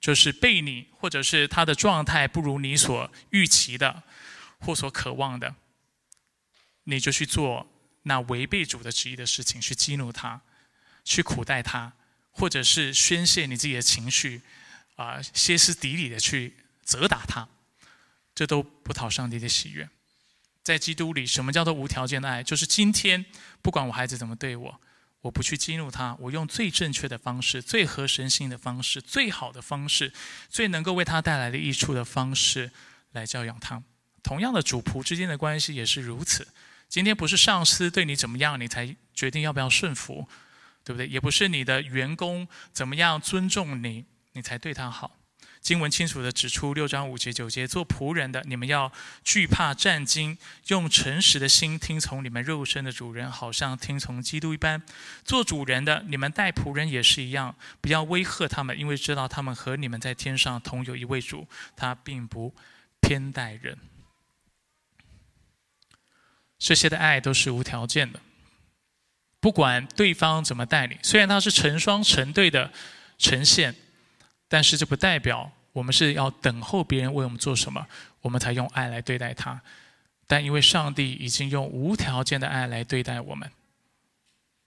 [0.00, 4.02] 就是被你，或者是他的状态不如你所预期的
[4.58, 5.54] 或所渴望的。
[6.86, 7.70] 你就去做
[8.02, 10.40] 那违背主的旨意的事情，去激怒他，
[11.04, 11.92] 去苦待他，
[12.32, 14.42] 或者是宣泄你自己的情绪，
[14.96, 17.48] 啊，歇斯底里的去责打他，
[18.34, 19.88] 这都不讨上帝的喜悦。
[20.64, 22.42] 在基督里，什么叫做无条件的爱？
[22.42, 23.24] 就是今天
[23.60, 24.80] 不管我孩子怎么对我，
[25.20, 30.10] 我不去激怒他，我用最正确的方式、最合神心的方式、最好的方式、
[30.48, 32.70] 最能够为他带来的益处的方式
[33.12, 33.82] 来教养他。
[34.22, 36.48] 同样的，主仆之间的关系也是如此。
[36.88, 40.26] 今天不是上司对你怎么样，你才决定要不要顺服，
[40.82, 41.06] 对不对？
[41.06, 45.18] 也不是你的员工怎么样尊重你，你才对他好。
[45.64, 48.92] 经文清楚的指出，六章五节九节，做仆人的，你们要
[49.24, 54.82] 惧怕战惊，用诚实的心听从你们肉身的主人，好像听从基督一般。
[55.24, 62.54] 做主人的，你们待仆人也是一样，不要威吓他们，因为知道他们和你们在天上同有一位主，他并不
[63.00, 63.78] 偏待人。
[66.58, 68.20] 这些的爱都是无条件的，
[69.40, 72.70] 不管对方怎么待你，虽然他是成双成对的
[73.16, 73.74] 呈现，
[74.54, 77.84] 但是这不代表我们是要等候别人为我们做什么，
[78.20, 79.60] 我们才用爱来对待他。
[80.28, 83.50] 但因为上帝已经用无条件的爱来对待我们，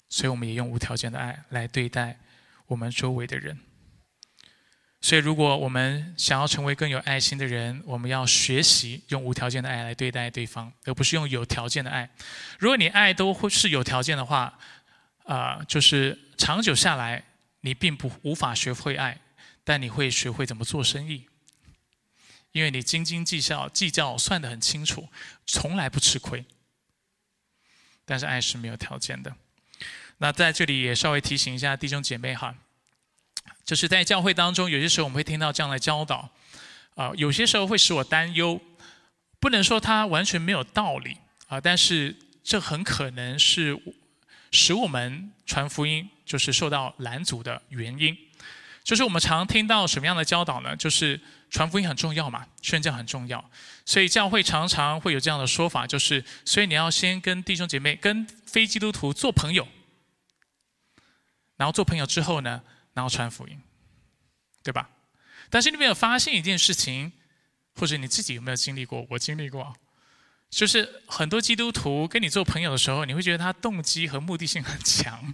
[0.10, 2.20] 所以我们也用无条件的爱来对待
[2.66, 3.58] 我们周围的人。
[5.00, 12.10] 所以，如果我们想要成为更有爱心的人，我们要学习用无条件的爱来对待对方，而不是用有条件的爱。
[12.60, 14.60] 如果你爱都会是有条件的话，
[15.24, 17.24] 啊，就是长久下来，
[17.62, 19.18] 你并不无法学会爱，
[19.68, 21.28] 但你会学会怎么做生意，
[22.54, 25.10] 因为你斤斤计较、计较算得很清楚，
[25.46, 26.46] 从来不吃亏。
[28.06, 29.36] 但是爱是没有条件的。
[30.20, 32.56] 那在这里也稍微提醒一下弟兄姐妹哈。
[33.66, 36.32] 就是在教会当中，有些时候我们会听到这样的教导，
[36.96, 38.62] 啊，有些时候会使我担忧。
[39.42, 43.78] 不能说它完全没有道理啊，但是这很可能是
[44.50, 48.18] 使我们传福音就是受到拦阻的原因。
[48.88, 50.74] 就是我们常听到什么样的教导呢？
[50.78, 51.20] 就是
[51.50, 53.52] 传福音很重要嘛，宣教很重要，
[53.86, 59.68] 所以教会常常会有这样的说法，就是所以你要先跟弟兄姐妹、跟非基督徒做朋友，
[61.58, 62.64] 然后做朋友之后呢？
[62.94, 63.62] 然后传福音，
[64.64, 64.90] 对吧？
[65.50, 67.12] 但是你没有发现一件事情，
[67.76, 69.06] 或者你自己有没有经历过？
[69.10, 69.76] 我经历过，
[70.50, 75.34] 就是很多基督徒跟你做朋友的时候，你会觉得他动机和目的性很强，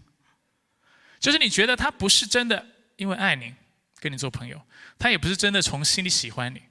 [1.20, 3.53] 就是你觉得他不是真的因为爱你
[3.99, 4.62] 跟你做朋友，
[4.97, 6.62] 他也不是真的从心里喜欢你，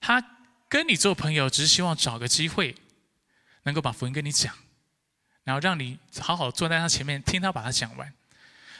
[0.00, 0.22] 他
[0.68, 2.74] 跟你做朋友只是希望找个机会
[3.62, 4.54] 能够把福音跟你讲，
[5.44, 8.12] 然后让你好好坐在他前面听他把它讲完，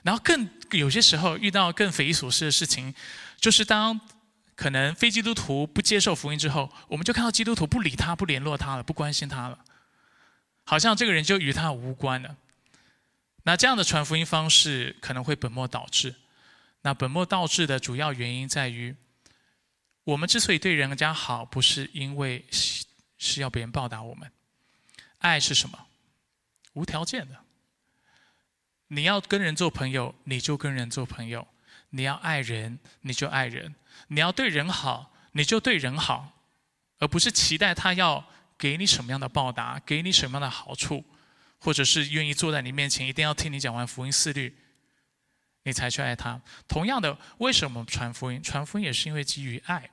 [0.03, 2.95] 然后更有些时候遇到更匪夷所思的事情，
[3.39, 4.01] 就是当。
[4.55, 9.59] 可能非基督徒不接受福音之后，我们就看到基督徒不理他、不联络他了、不关心他了，
[10.63, 12.37] 好像这个人就与他无关了。
[13.45, 16.15] 那这样的传福音方式可能会本末倒置。
[16.83, 18.95] 那本末倒置的主要原因在于，
[20.05, 22.85] 我们之所以对人家好，不是因为是
[23.19, 24.31] 是要别人报答我们。
[25.19, 25.87] 爱是什么？
[26.73, 27.45] 无条件的。
[28.89, 31.47] 你要跟人做朋友，你就跟人做朋友；
[31.91, 33.75] 你要爱人，你就爱人。
[34.09, 36.43] 你要对人好，你就对人好，
[36.99, 41.05] 而不是期待他要给你什么样的报答，给你什么样的好处，
[41.59, 44.57] 或者是愿意坐在你面前，一定要听你讲完福音四律，
[45.65, 46.41] 你才去爱他。
[46.67, 48.43] 同样的，为什么传福音？
[48.43, 49.91] 传福音也是因为基于爱，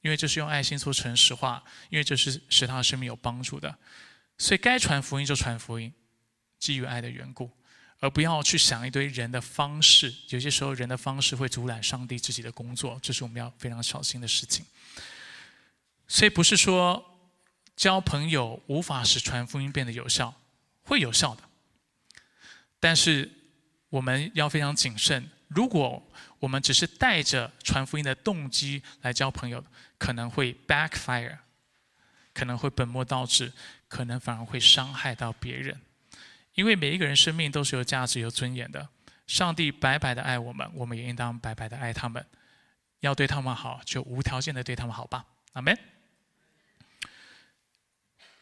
[0.00, 3.78] 因为这是用爱心做诚实话，因为这是使他的生命有帮助的。
[4.38, 5.92] 所以该传福音就传福音，
[6.58, 7.50] 基于爱的缘故。
[8.02, 14.64] 而不要去想一堆人的方式，有些时候人的方式会阻拦上帝自己的工作，这是我们要非常小心的事情。
[16.08, 17.20] 所以不是说
[17.76, 20.34] 交朋友无法使传福音变得有效，
[20.84, 21.42] 会有效的，
[22.80, 23.30] 但是
[23.90, 25.30] 我们要非常谨慎。
[25.48, 26.02] 如果
[26.38, 29.64] 我们只是带着传福音的动机来交朋友，
[29.98, 31.38] 可能会 backfire，
[32.32, 33.52] 可能会本末倒置，
[33.88, 35.80] 可能反而会伤害到别人。
[36.54, 38.88] 因为每一个人生命都是有价值、有尊严的。
[39.26, 42.24] 上帝白白的爱我们，我们也应当白白的爱他们。
[43.00, 45.24] 要对他们好，就无条件的对他们好吧。
[45.52, 45.76] 阿门。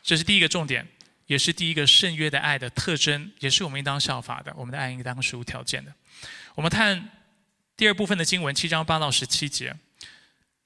[0.03, 0.89] 这是第一个重点，
[1.29, 4.53] 也是第一个圣约的爱的特征，也是我们应当效法的。
[4.57, 5.95] 我们的爱应当是无条件的。
[6.57, 7.09] 我们看
[7.77, 9.77] 第二部分的经文，七章八到十七节。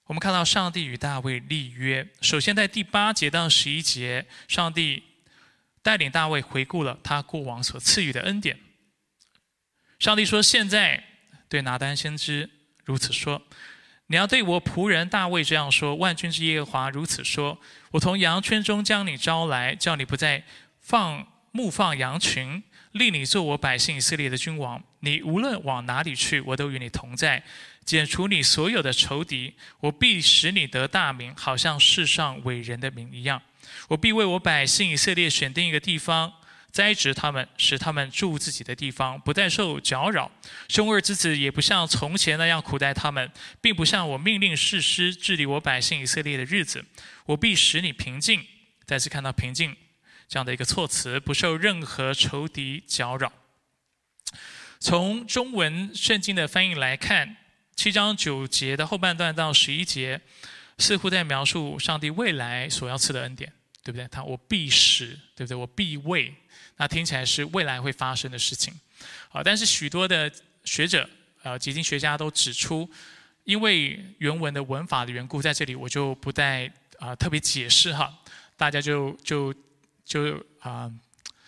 [0.07, 2.09] 我们看到上帝与大卫立约。
[2.23, 5.03] 首先在第八节到十一节，上帝。
[5.85, 8.57] 带领大卫回顾了他过往所赐予的恩典。
[9.99, 11.03] 上帝说：“现在
[11.49, 12.49] 对拿单先知
[12.85, 13.43] 如此说，
[14.13, 17.59] 你要对我仆人大卫这样说：万军之耶和华如此说：
[17.93, 20.45] 我从羊圈中将你招来，叫你不再
[20.83, 24.85] 放牧放羊群，立你做我百姓以色列的君王。
[25.01, 27.43] 你无论往哪里去，我都与你同在，
[27.87, 29.55] 剪除你所有的仇敌。
[29.81, 33.41] 我必使你得大名，好像世上伟人的名一样。”
[33.89, 36.31] 我必为我百姓以色列选定一个地方，
[36.73, 40.33] 栽植他们，使他们住自己的地方，不再受搅扰。
[40.69, 43.31] 兄二之子也不像从前那样苦待他们，
[43.61, 46.83] 并不像我命令士师治理我百姓以色列的日子。
[47.27, 48.45] 我必使你平静。
[48.87, 49.77] 再次看到平静
[50.27, 53.31] 这样的一个措辞，不受任何仇敌搅扰。
[54.81, 57.37] 从中文圣经的翻译来看，
[57.77, 60.23] 七章九节的后半段到十一节，
[60.79, 63.53] 似乎在描述上帝未来所要赐的恩典。
[63.85, 64.07] 对不对？
[64.07, 65.57] 他我必使，对不对？
[65.57, 66.33] 我必为，
[66.83, 68.75] 那听起来是未来会发生的事情，
[69.31, 69.41] 啊！
[69.41, 70.29] 但是许多的
[70.65, 71.09] 学者，
[71.45, 72.91] 呃，基金学家都指出，
[73.45, 76.69] 因为原文的文法的缘故，在这里我就不再
[76.99, 78.13] 啊特别解释哈，
[78.57, 79.55] 大家就就
[80.05, 80.93] 就啊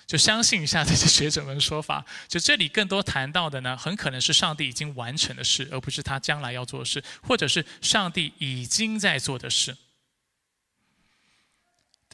[0.07, 2.07] 就相信一下这些学者们的说法。
[2.29, 9.77] 就这里更多谈到的呢，很可能是上帝已经完成的事，而不是他将来要做的事，或者是上帝已经在做的事。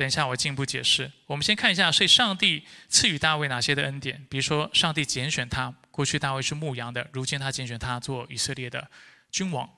[0.01, 1.13] 等一下，我进一步解释。
[1.27, 4.27] 我们先看一下，所以上帝赐予大卫哪些的恩典？
[4.31, 8.89] 比如说，上帝拣选他，过去大卫是牧羊的，如今他拣选他做以色列的
[9.31, 9.69] 君王。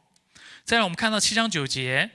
[0.63, 2.09] 再来，我们看到七章九节，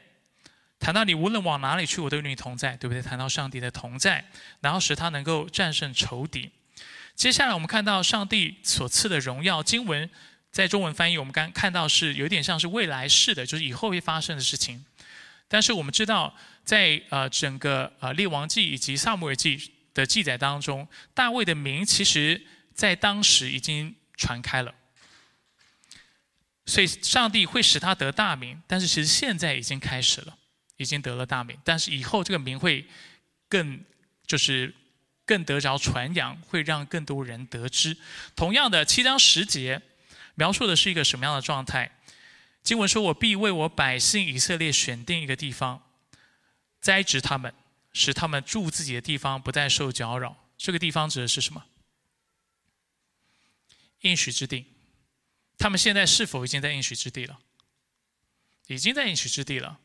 [0.79, 3.01] 谈到你无论往哪里去，我都与你同在，对不对？
[3.01, 4.23] 谈到上帝的同在，
[4.61, 6.49] 然后使他能够战胜仇敌。
[7.13, 9.61] 接下来，我们看到上帝所赐的荣耀。
[9.61, 10.09] 经文
[10.49, 14.85] 在中文翻译，我们刚看到是有点像是未来式的，就是以后会发生的事情。
[15.49, 16.33] 但是我们知道。
[16.67, 24.75] 在呃整个呃列王记以及萨姆尔记的记载当中，大卫的名其实在当时已经传开了，
[26.65, 28.61] 所以上帝会使他得大名。
[28.67, 30.37] 但是其实现在已经开始了，
[30.75, 31.57] 已经得了大名。
[31.63, 32.85] 但是以后这个名会
[33.47, 33.81] 更
[34.25, 34.75] 就是
[35.25, 37.95] 更得着传扬，会让更多人得知。
[38.35, 39.81] 同样的七章十节
[40.35, 41.89] 描述的是一个什么样的状态？
[42.61, 45.81] 经文说：“我必为我百姓以色列选定一个地方。”
[46.87, 47.53] 栽植他们，
[47.91, 50.47] 使他们住自己的地方不再受搅扰。
[50.57, 51.65] 这个地方指的是什么？
[54.03, 54.67] 应许之地。
[55.57, 57.39] 他们现在是否已经在应许之地了？
[58.67, 59.81] 已经在应许之地了。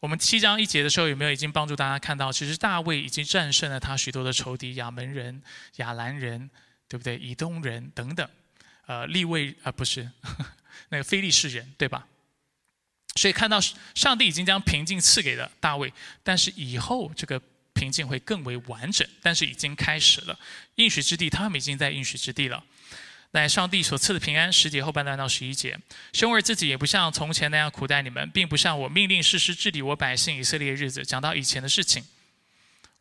[0.00, 5.40] 我们七章一节的时候，有没有已经帮助大家看到，其实大卫已经战胜了他许多的仇敌，亚门人、
[5.76, 6.50] 亚兰人，
[6.88, 7.16] 对不对？
[7.18, 8.28] 以东人等等，
[8.86, 10.10] 呃，利位啊，不是
[10.90, 12.08] 那个非利士人，对吧？
[13.16, 13.60] 所以看到
[13.94, 15.92] 上帝已经将平静赐给了大卫，
[16.22, 17.40] 但是以后这个
[17.72, 20.38] 平静会更为完整，但是已经开始了。
[20.76, 22.62] 应许之地，他们已经在应许之地了。
[23.32, 25.78] 乃上帝所赐的平安，十节后半段到十一节。
[26.12, 31.04] 兄儿自己也不像从前那样苦待你们，并不像我命令世师治理我百姓以色列日子。
[31.04, 32.04] 讲到以前的事情，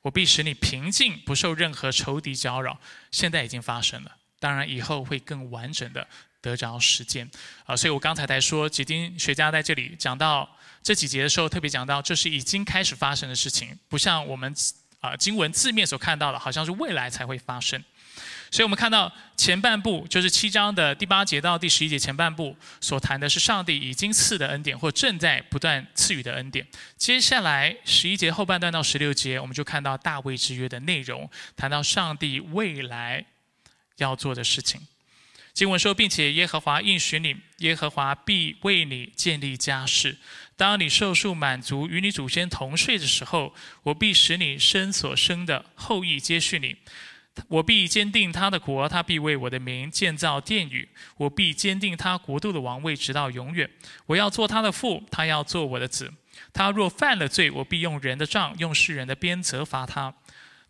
[0.02, 2.80] 我必使你平静，不受任何仇敌搅扰。
[3.12, 6.08] 现在已经发生了，当然以后会更完整的
[6.42, 7.30] 得着实践。
[7.66, 10.50] 啊，所以我刚才才说，几丁学家在这里讲到
[10.82, 14.54] 这几节的时候，特别讲到这是已经开始发生的事情，不像我们
[15.00, 17.84] 啊经文字面所看到的，好像是未来才会发生。
[18.52, 26.66] 所以我们看到前半部就是七章的第八节到第十一节前半部所谈的是上帝已经赐的恩典或正在不断赐予的恩典。
[26.98, 33.24] 接下来十一节后半段到十六节，我们就看到大卫之约的内容，谈到上帝未来
[33.98, 34.82] 要做的事情。
[35.60, 40.18] 经文说，并且耶和华应许你，耶和华必为你建立家室。
[40.56, 43.54] 当你受数满足，与你祖先同睡的时候，
[43.84, 46.78] 我必使你生所生的后裔接续你。
[47.50, 50.88] 我必坚定他的国，他必为我的名建造殿宇。
[51.18, 53.70] 我必坚定他国度的王位，直到永远。
[54.06, 56.14] 我要做他的父，他要做我的子。
[56.54, 60.14] 他若犯了罪，我必用人的杖，用世人的鞭责罚他。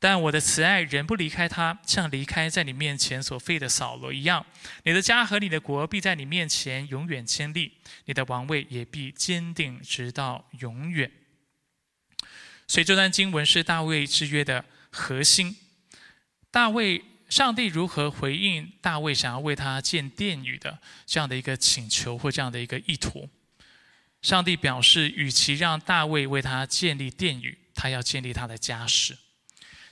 [0.02, 4.46] 但我的慈爱仍不离开他，像离开在你面前所废的扫罗一样。
[4.84, 7.74] 你的家和你的国必在你面前永远坚立，
[8.06, 11.12] 你的王位也必坚定直到永远。
[12.66, 15.58] 所以这段经文是大卫之约的核心。
[16.50, 23.30] 大卫，上帝如何回应大卫想要为他建殿宇的这样的一个请求或这样的一个意图？
[24.22, 29.18] 上帝表示，与其让大卫为他建立殿宇，他要建立他的家室。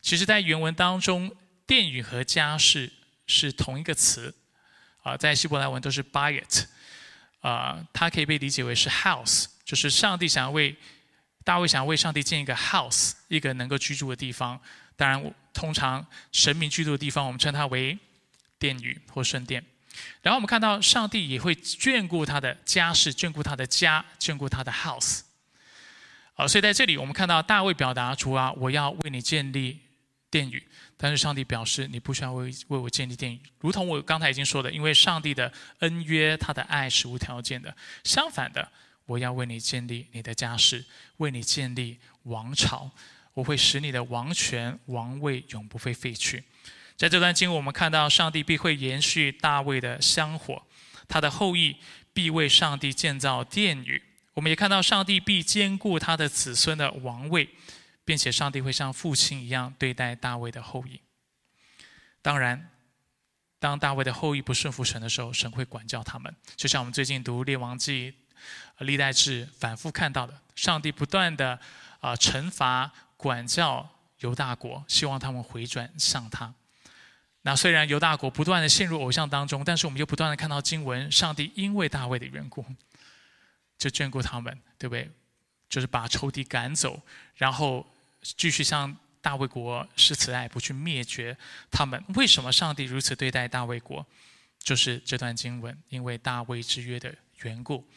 [0.01, 1.35] 其实，在原文当中，
[1.65, 2.91] 殿宇和家室
[3.25, 4.33] 是同一个词，
[5.03, 6.65] 啊，在希伯来文都是 by it
[7.41, 10.75] 啊，它可以被理解为是 house，就是上帝想要为
[11.43, 14.59] 大卫想要为上帝建一个 house，一个能够居住的地方。
[14.95, 17.97] 当然，通常神明居住的地方，我们称它为
[18.57, 19.63] 殿宇或圣殿。
[20.21, 25.21] 然后我们看到上帝也会眷顾他的家世，眷顾他的家，眷顾他的 house。
[26.35, 29.79] 啊，所以在这里我们看到大卫表达主啊，我要为你建立
[30.29, 30.61] 殿宇。
[30.95, 33.39] 但是上帝表示，你不需要为为我建立殿宇。
[33.59, 37.75] 如同我刚才已经说的，因为上帝的恩约，他的爱是无条件的。
[38.03, 38.67] 相反的，
[39.05, 40.83] 我要为你建立你的家世，
[41.17, 42.91] 为你建立王朝。
[43.33, 46.43] 我会使你的王权王位永不会废去。
[46.95, 50.63] 在这段经文，我们看到上帝必会延续大卫的香火，
[51.07, 51.75] 他的后裔
[52.11, 54.01] 必为上帝建造殿宇。
[54.33, 57.47] 我们也看到上帝必兼顾他的子孙的王位，
[58.07, 61.01] 并且上帝会像父亲一样对待大卫的后裔。
[62.21, 62.71] 当然，
[63.59, 66.33] 当大卫的后裔不顺服神的时候，神会管教他们。
[66.55, 68.15] 就像我们最近读列王记、
[68.77, 71.59] 历代志反复看到的，上帝不断的
[71.99, 72.89] 啊惩罚。
[73.17, 73.89] 管教
[74.19, 76.53] 犹大国，希望他们回转向他。
[77.41, 82.63] 那虽然犹大国不断的陷入偶像当中，但是我们又不断的看到经文，上帝因为大卫的缘故，
[83.79, 85.09] 就眷顾他们，对不对？
[85.67, 87.01] 就是把仇敌赶走，
[87.33, 87.83] 然后
[88.35, 91.37] 继续向大卫国施慈爱，不去灭绝
[91.71, 92.03] 他们。
[92.15, 94.05] 为什么上帝如此对待大卫国？
[94.59, 97.87] 就是这段经文，因为大卫之约的缘故，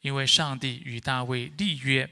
[0.00, 2.08] 因为上帝与大卫立约。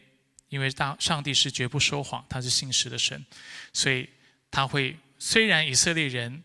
[0.48, 3.24] 因为大上帝是绝不说谎，他是信实的神，
[3.72, 4.10] 所以
[4.50, 6.42] 他会虽然以色列人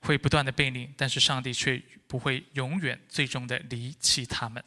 [0.00, 4.60] 会不断的被逆，但是上帝却不会永远最终的离弃他们。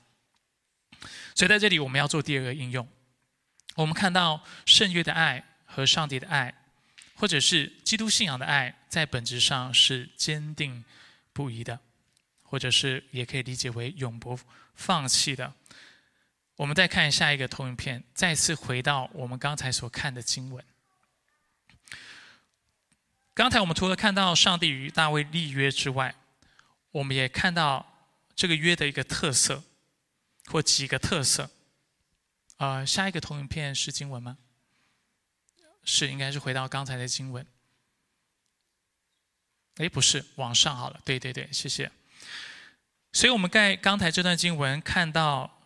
[1.36, 2.88] 所以在这里我们要做第二个应用，
[3.76, 5.44] 我们看到圣约的爱
[5.74, 6.54] 和上帝的爱，
[7.16, 10.84] 或者是基督信仰的爱，在本质上是坚定
[11.32, 11.80] 不移的，
[12.44, 14.38] 或者是也可以理解为永不
[14.76, 15.54] 放弃的。
[16.58, 20.64] 我们再看下一个投影片，再次回到我们刚才所看的经文。
[23.34, 26.14] 刚才我们除了看到上帝与大卫立约之外，
[26.92, 29.64] 我们也看到这个约的一个特色，
[30.48, 31.50] 或几个特色。
[32.58, 34.38] 啊，下一个投影片是经文吗？
[35.84, 37.46] 是，应该是回到刚才的经文。
[39.76, 41.02] 哎，不是，往上好了。
[41.06, 41.92] 对对对，谢谢。
[43.14, 45.58] 所以我们在刚才这段经文看到。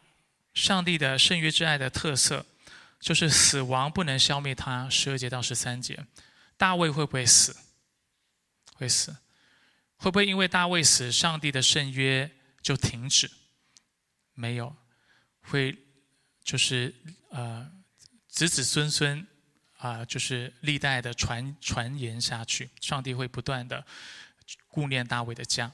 [0.56, 2.46] 上帝的圣约之爱的特色，
[3.02, 4.90] 就是死亡不能消灭他。
[4.90, 6.06] 十二节到十三节，
[6.56, 7.54] 大卫会不会死？
[8.76, 9.14] 会死。
[9.98, 13.30] 会不会因为大卫死，上帝的圣约就停止？
[14.34, 14.74] 没有，
[15.42, 15.78] 会
[16.42, 16.96] 就是
[17.32, 17.70] 呃，
[18.30, 19.28] 子子孙孙
[19.78, 23.86] 啊，就是历代的传传言下去，上帝会不断的
[24.68, 25.72] 顾念大卫的家。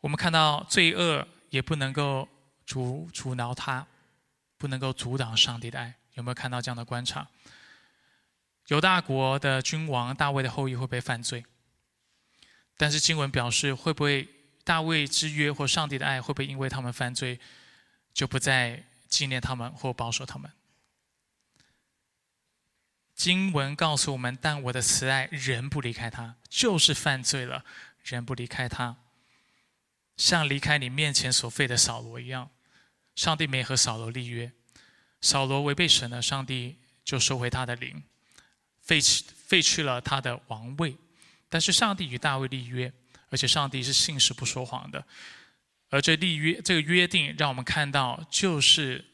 [0.00, 2.28] 我们看到罪恶也不能够
[2.64, 3.86] 阻阻挠他，
[4.56, 5.94] 不能够阻挡上帝的爱。
[6.14, 7.28] 有没有看到这样的观察？
[8.68, 11.44] 犹大国的君王大卫的后裔会被犯罪，
[12.76, 14.28] 但是经文表示，会不会
[14.64, 17.38] 大卫之约或上帝的爱会不会因为他们犯罪，
[18.14, 20.50] 就不再纪念他们或保守他们？
[23.20, 27.62] 经文告诉我们，但我的慈爱仍不离开他，就是犯罪了，
[28.02, 28.96] 仍不离开他。
[30.16, 32.48] 像离开你面前所废的扫罗一样，
[33.14, 34.50] 上帝没和扫罗立约，
[35.20, 38.02] 扫罗违背神了，上帝就收回他的灵，
[38.80, 40.96] 废弃废去了他的王位。
[41.50, 42.90] 但是上帝与大卫立约，
[43.28, 45.04] 而且上帝是信实不说谎的，
[45.90, 49.04] 而这立约这个约定，让我们看到就是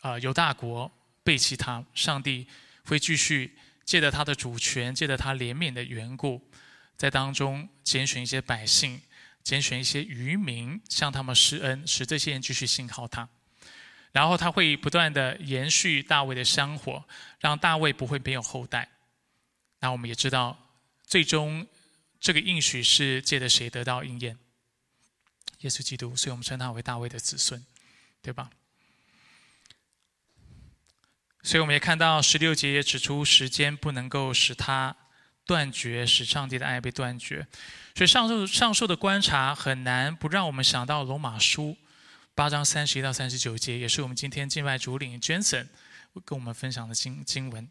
[0.00, 0.90] 啊，犹大国
[1.22, 2.46] 背弃他，上帝
[2.84, 6.50] 会继续借着他的主权，借着他怜悯的缘故。
[6.96, 9.00] 在当中拣选一些百姓，
[9.42, 13.28] 拣选一些渔民，向他们施恩，使这些人继续信靠他。
[14.12, 17.04] 然后他会不断的延续大卫的香火，
[17.38, 18.88] 让大卫不会没有后代。
[19.78, 20.58] 那我们也知道，
[21.06, 21.66] 最终
[22.18, 24.36] 这个应许是借着谁得到应验？
[25.60, 27.64] 耶稣基督，所以我们称他为大卫的子孙，
[28.20, 28.50] 对吧？
[31.42, 34.96] 所以我们也看到十六节也指出，时间不能够使他。
[35.46, 37.44] 断绝使上帝的爱被断绝，
[37.96, 41.76] 所以上述上述的观察很难不让我们想到罗马书
[42.36, 45.66] 八章三十一到三十九节，也是我们今天境外主领 Jensen
[46.24, 47.68] 跟我们分享的经经文。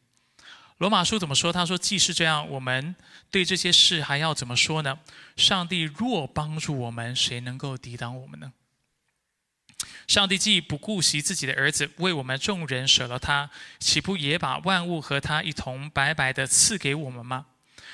[0.80, 1.54] 罗马书怎么说？
[1.54, 2.94] 他说：“既是这样，我们
[3.32, 5.00] 对这些事还要怎么说呢？
[5.38, 8.52] 上帝若帮助我们，谁能够抵挡我们呢？
[10.08, 13.50] 上帝既不顾惜自己的儿子，为我们众人舍了他，
[13.80, 17.46] 岂不也把万物和他一同白白的赐给我们吗？”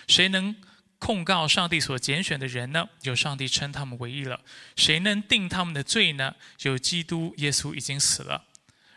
[0.07, 0.55] 谁能
[0.97, 2.87] 控告上帝所拣选的人呢？
[3.01, 4.39] 有上帝称他们为义了。
[4.75, 6.35] 谁能定他们的罪呢？
[6.61, 8.45] 有基督耶稣已经死了，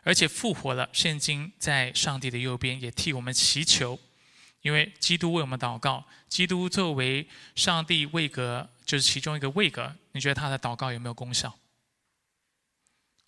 [0.04, 3.98] 而且复活了，现今在上帝的右边，也替我们祈求。
[4.62, 9.94] 因为基督为我们祷告，基督作为上帝位格，就是其中一个位格。
[10.12, 11.56] 你觉得他的祷告有没有功效？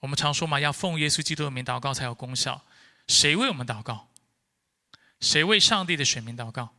[0.00, 2.64] 我们常说嘛，要奉耶稣基督的名祷告才有功效。
[3.06, 4.08] 谁为我们祷告？
[5.20, 6.74] 谁为上帝的选民祷告？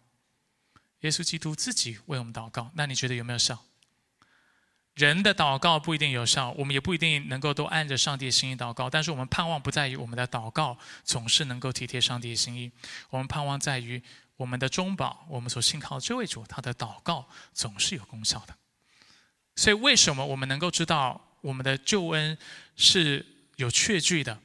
[1.01, 3.63] 耶稣基督自己为我们祷告，那你觉得有没有效？
[4.93, 8.89] 人的祷告不一定有效，我们也不一定能够都按着上帝的心意祷告。
[8.89, 12.71] 但是我们盼望不在于我们的祷告总是能够体贴上帝的心意，
[13.09, 14.01] 我们盼望在于
[14.35, 18.55] 我们的中保，我们所信靠的这位主，他的祷告总是有功效的。
[19.55, 22.37] 所以，为什么我们能够知道我们的救恩
[22.81, 23.23] 是
[23.57, 24.39] 有确据的？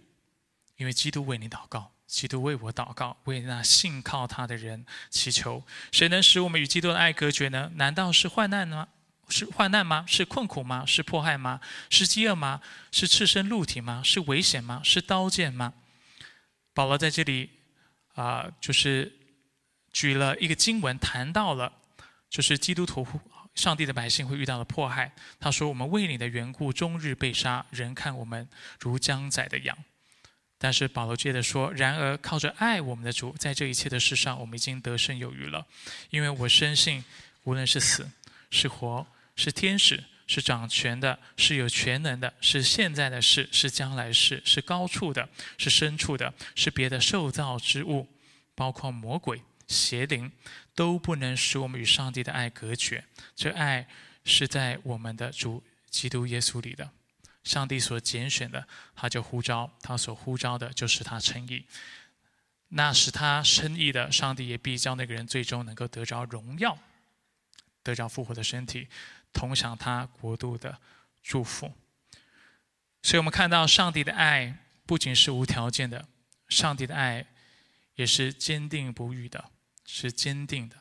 [0.76, 1.92] 因为基督为你祷告。
[2.06, 5.64] 基督为我祷告，为那信靠他的人祈求。
[5.90, 7.72] 谁能使我们与基督的爱隔绝呢？
[7.74, 8.88] 难道是患难吗？
[9.28, 10.04] 是患难吗？
[10.06, 10.84] 是困苦吗？
[10.86, 11.60] 是迫害吗？
[11.90, 12.60] 是饥饿吗？
[12.92, 14.02] 是赤身露体吗？
[14.04, 14.82] 是危险吗？
[14.84, 15.72] 是刀剑吗？
[16.74, 17.50] 保罗在这里
[18.14, 19.12] 啊，就是
[19.92, 21.72] 举了一个经文，谈到了
[22.28, 23.04] 就是基督徒、
[23.56, 25.10] 上帝的百姓会遇到的迫害。
[25.40, 28.48] 他说：“我们为你的缘故，终日被杀，人看我们
[28.78, 29.76] 如将宰的羊。”
[30.58, 35.66] 但是保罗接着说：“然而靠着爱我们的主，在这一切的事上，我们已经得胜有余了。
[36.10, 37.04] 因为我深信，
[37.42, 38.10] 无论是死
[38.50, 45.28] 是活，是天使，是掌权的，是有全能的，是现在的事，是将来事，是高处的，
[45.58, 48.08] 是深处的，是别的受造之物，
[48.54, 50.32] 包括魔鬼、邪灵，
[50.74, 53.04] 都不能使我们与上帝的爱隔绝。
[53.34, 53.88] 这爱
[54.24, 56.90] 是在我们的主基督耶稣里的。”
[57.44, 61.64] 上帝所拣选的，他就呼召；他所呼召的，就是他称义。
[62.70, 66.76] 那使他称义的，上帝也必叫那个人最终能够得着荣耀，
[67.84, 68.88] 得着复活的身体，
[69.32, 70.80] 同享他国度的
[71.22, 71.72] 祝福。
[73.02, 76.08] 所以，我们看到上帝的爱不仅是无条件的，
[76.48, 77.24] 上帝的爱
[77.94, 79.52] 也是坚定不渝的，
[79.86, 80.76] 是坚定的。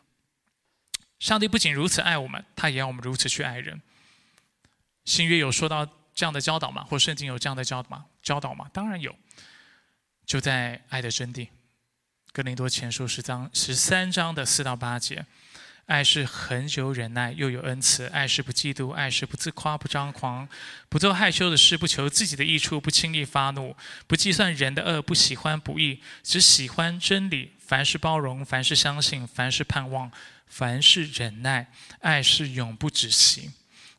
[1.19, 3.81] 上帝不仅如此爱我们，他也要我们如此去爱人。
[5.05, 5.87] 新约有说到。
[6.17, 6.81] 这样的教导吗？
[6.85, 8.05] 或圣经有这样的教导吗？
[8.23, 8.69] 教导吗？
[8.71, 9.13] 当然有。
[10.25, 11.49] 就在爱的真谛，
[12.31, 15.25] 哥林多前书十章十三章的四到八节，
[15.87, 20.47] 爱是恒久忍耐，又有恩慈；爱是不嫉妒，爱是不自夸，不张狂，
[20.87, 23.75] 不做害羞的事，不求自己的益处，不轻易发怒，
[24.07, 27.54] 不计算人的恶，不喜欢不义，只喜欢真理。
[27.65, 30.11] 凡是包容，凡是相信，凡是盼望，
[30.45, 33.51] 凡是忍耐，爱是永不止息。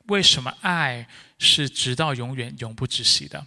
[0.05, 1.09] 为什么爱
[1.39, 3.47] 是直到永远、永不止息的？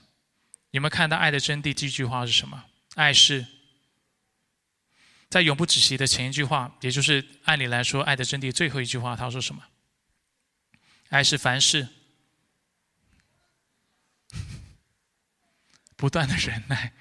[0.71, 1.73] 有没有看到爱的真谛？
[1.73, 2.65] 这句话是什么？
[2.95, 3.47] 爱是，
[5.29, 9.63] 在永不止息的前一句话，也就是按理来说爱的真谛最后一句话，他说什么？
[11.07, 11.87] 爱是凡事
[15.95, 16.93] 不断的忍耐。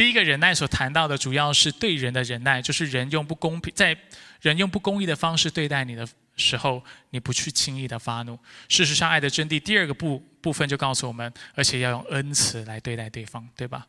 [0.00, 3.94] 第一个忍耐所谈到的，主要是对人的忍耐，就是人用不公平，在
[4.40, 8.38] 人用不公义的方式对待你的时候，你不去轻易的发怒。
[8.66, 13.86] 事实上，爱的真谛第二个部部分就告诉我们，而且要用恩慈来对待对方，对吧？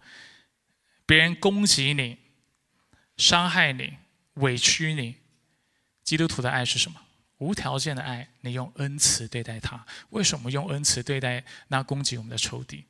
[1.05, 2.18] 别人攻击你、
[3.16, 3.93] 伤害你、
[4.34, 5.16] 委屈你，
[6.03, 6.99] 基督徒的爱是什么？
[7.38, 9.86] 无条件的爱，你用恩慈对待他。
[10.09, 12.84] 为什么用恩慈对待那攻击我们的仇敌？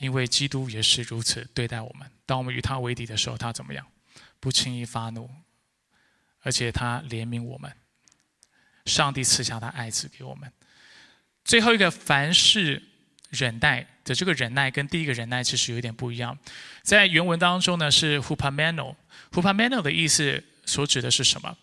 [0.00, 2.10] 因为基督也是如此对待我们。
[2.24, 3.86] 当我们与他为敌的时候，他怎么样？
[4.40, 5.28] 不轻易发怒，
[6.40, 7.70] 而且他怜悯我们。
[8.86, 10.50] 上帝赐下他爱子给我们。
[11.44, 12.82] 最后一个，凡事
[13.28, 16.38] 忍耐的这个忍耐，跟第一个忍耐其实有点不一样。
[16.82, 21.58] 在原文当中呢，是 hupameno，hupameno 的意思所指的是什么？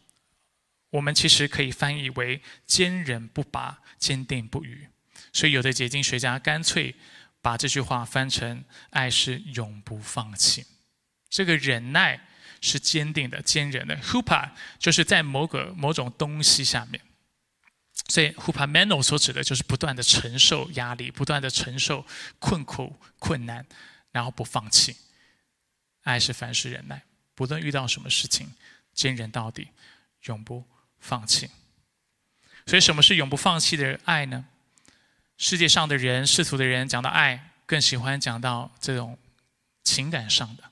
[0.91, 4.87] 我们其实可以翻译为坚韧不拔、坚定不移。
[5.33, 6.93] 所以有的解经学家干脆。
[7.47, 10.65] 把这句话翻成“爱是永不放弃”，
[11.31, 12.27] 这个忍耐
[12.59, 13.95] 是坚定的、坚韧的。
[14.01, 17.01] Hupa 就是在某个某种东西下面，
[18.09, 22.05] 所以 Hupa Mano 所指的就是不断的承受压力、不断的承受
[22.37, 23.65] 困苦、困难，
[24.11, 24.97] 然后不放弃。
[26.01, 27.01] 爱是凡事忍耐，
[27.33, 28.53] 不论遇到什么事情，
[28.93, 29.69] 坚韧到底，
[30.23, 30.65] 永不
[30.99, 31.49] 放弃。
[32.65, 34.47] 所以，什么是永不放弃的爱呢？
[35.37, 39.17] 世界上的人，世俗的人讲到爱，更喜欢讲到这种
[39.83, 40.63] 情感上的。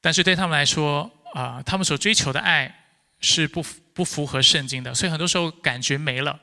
[0.00, 2.86] 但是对他们来说，啊，他们所追求的爱
[3.20, 3.64] 是不
[3.94, 6.38] 不符合圣经的，所以很多时候感觉没了，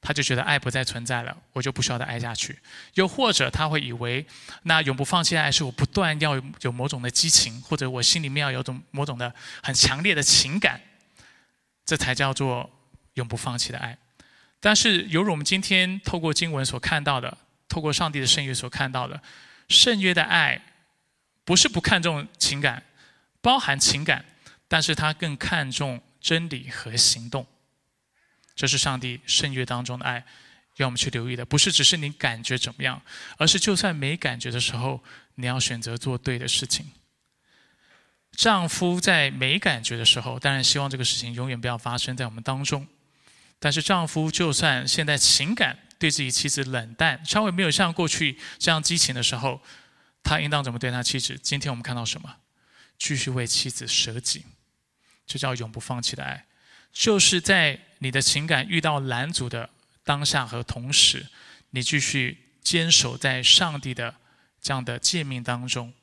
[0.00, 2.58] 他就觉得爱不再存在了，我就不需要再爱下去。
[2.94, 4.26] 又或者他会以为，
[4.64, 9.32] 那永不放弃的爱是我不断要有某种的激情，或者我心里面要有种某种的
[9.62, 10.80] 很强烈的情感，
[11.84, 12.68] 这才叫做
[13.14, 13.96] 永不放弃的爱。
[14.64, 17.36] 但是，犹如我们今天透过经文所看到的，
[17.68, 19.22] 透过上帝的圣约所看到的，
[19.68, 20.58] 圣约的爱，
[21.44, 22.82] 不是不看重情感，
[23.42, 24.24] 包含情感，
[24.66, 27.46] 但是他更看重真理和行动。
[28.56, 30.24] 这是上帝圣约当中的爱，
[30.76, 33.02] 要我们去留意的，不是只是你感觉怎么样，
[33.36, 35.04] 而是就算没感觉的时候，
[35.34, 36.90] 你要选择做对的事情。
[38.32, 42.86] 丈夫在没感觉的时候，当然希望这个事情永远不要发生在我们当中。
[43.64, 49.58] 但是丈夫就算现在情感对自己妻子冷淡，稍微没有像过去这样激情的时候，
[50.22, 51.38] 他应当怎么对他妻子？
[51.42, 52.36] 今天我们看到什么？
[52.98, 54.44] 继续为妻子舍己，
[55.26, 56.44] 这叫永不放弃的爱。
[56.92, 59.70] 就是在你的情感遇到拦阻的
[60.04, 61.26] 当下和同时，
[61.70, 64.14] 你继续坚守在上帝的
[64.60, 65.94] 这样的诫命当中，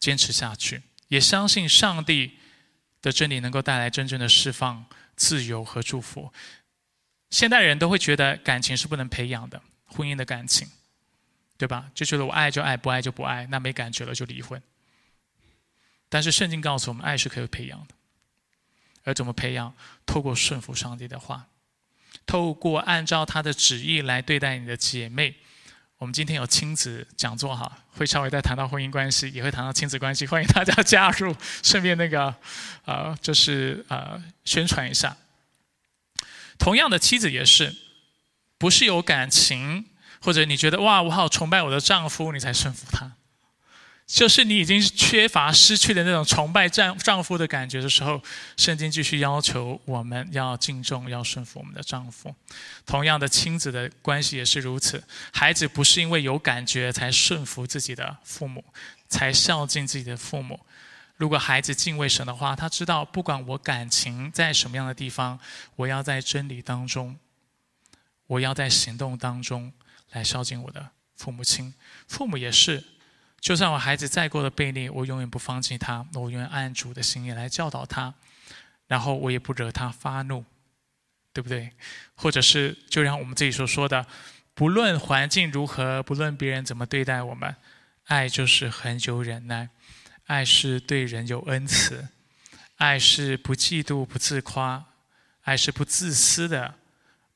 [0.00, 2.38] 坚持下去，也相信上帝
[3.02, 6.32] 的真理能够带来真正的释放、自由和祝福。
[7.32, 10.68] 现代人都会觉得感情是不能培养的，婚姻的感情，
[11.56, 11.90] 对吧？
[11.94, 14.62] 就觉得我爱就爱，不爱就不爱，那没感觉了就离婚。
[16.10, 17.94] 但是圣经告诉我们，爱是可以培养的，
[19.04, 19.74] 而怎么培养？
[20.04, 21.46] 透过顺服上帝的话，
[22.26, 25.36] 透过按照他的旨意来对待你的姐妹。
[25.96, 32.34] 我们今天有亲子讲座哈，会稍微再谈到婚姻关系，也会谈到亲子关系，欢迎大家加入，顺便那个，
[32.84, 35.16] 呃，就是呃，宣传一下。
[36.62, 37.74] 同样的，妻子也是，
[38.56, 39.84] 不是有感情，
[40.20, 43.16] 或者你觉得哇，我好崇拜我的丈夫，你才顺服他，
[44.06, 48.22] 就是你已经缺乏、失去的那种崇拜丈丈夫的感觉的时候，
[48.56, 52.32] 圣经继续要求我们要敬重、要顺服我们的丈夫。
[52.86, 55.02] 同样的，亲子的关系也是如此，
[55.32, 58.64] 孩子不是因为有感觉才顺服自己的父母，
[59.08, 60.60] 才孝敬自己的父母。
[61.16, 65.38] 如果孩子敬畏神的话，他知道不管我感情在什么样的地方，
[65.76, 67.16] 我要在真理当中，
[68.26, 69.72] 我要在行动当中
[70.10, 71.72] 来孝敬我的父母亲。
[72.08, 72.82] 父母也是，
[73.40, 78.14] 就算我孩子再过的背逆，我永远不放弃他，我永远按主的心意来教导他，
[78.88, 80.44] 然后我也不惹他发怒，
[81.32, 81.70] 对不对？
[82.16, 84.04] 或者是就像我们自己所说的，
[84.54, 87.54] 不论环境如何，不论别人怎么对待我们，
[88.06, 89.68] 爱就是很久忍耐。
[90.32, 92.08] 爱是对人有恩慈，
[92.76, 94.82] 爱是不嫉妒、不自夸，
[95.42, 96.74] 爱是不自私的、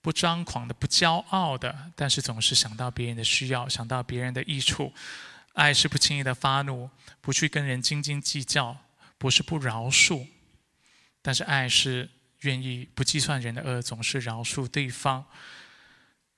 [0.01, 4.95] 不张狂的、不骄傲的，但是总是想到别人的需要，想到别人的益处。
[5.53, 6.89] 爱是不轻易的发怒，
[7.21, 8.75] 不去跟人斤斤计较，
[9.19, 10.27] 不是不饶恕，
[11.21, 12.09] 但是爱是
[12.41, 15.23] 愿意不计算人的恶，总是饶恕对方。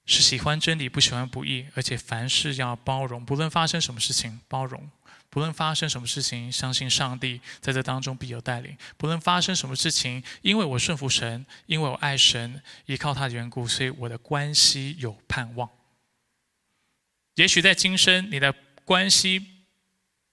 [0.07, 4.91] 是喜欢真理，不喜欢不义，而且凡事要包容，不论发生什么事情，包容。
[5.31, 8.75] 不论发生什么事情，相信上帝在这当中必有带领。
[8.97, 15.69] 不论发生什么事情，因为我顺服神，因为我爱神，依靠他的缘故，所以我的关系有盼望。
[17.35, 18.55] 也许在今生，你的
[18.87, 19.47] 关系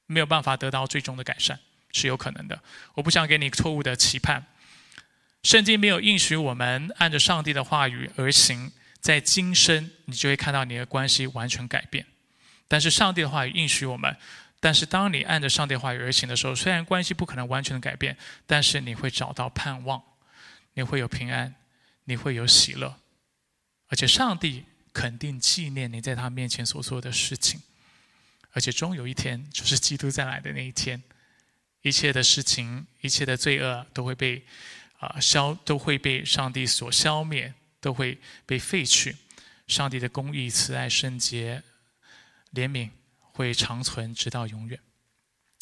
[0.05, 1.59] 没有办法得到最终的改善，
[1.91, 2.63] 是有可能的。
[2.93, 4.45] 我不想给你错误的期盼。
[5.43, 8.71] 圣经没有应许我们按着上帝的话语而行，
[9.01, 12.05] 在今生你就会看到你的关系完全改变。
[12.69, 14.15] 但是上帝的话语应许我们。
[14.65, 20.01] 但是，当你按着上帝话语而行的时候，虽然关系不可能完全的改变，但是你会找到盼望，
[20.73, 21.53] 你会有平安，
[22.05, 22.97] 你会有喜乐，
[23.89, 27.61] 而且上帝肯定纪念你在他面前所做的事情，
[28.53, 31.03] 而且终有一天就是基督再来的那一天，
[31.83, 34.43] 一切的事情，一切的罪恶都会被
[34.97, 39.15] 啊消，都会被上帝所消灭，都会被废去，
[39.67, 41.61] 上帝的公义、慈爱、圣洁、
[42.55, 42.89] 怜悯。
[43.35, 44.79] 会长存直到永远，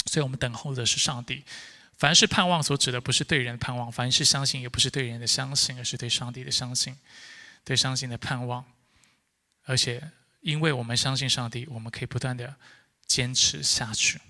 [0.06, 1.44] 所以我们等候的是上帝。
[1.98, 6.96] 凡是盼望所指的，不是对人的盼望；凡是相信，也不是对人的相信，而是对上帝的相信，
[7.64, 8.64] 对相信的盼望。
[9.64, 10.12] 而且，
[10.42, 12.56] 因为我们相信上帝，我们可以不断的
[13.08, 14.22] 坚持下去。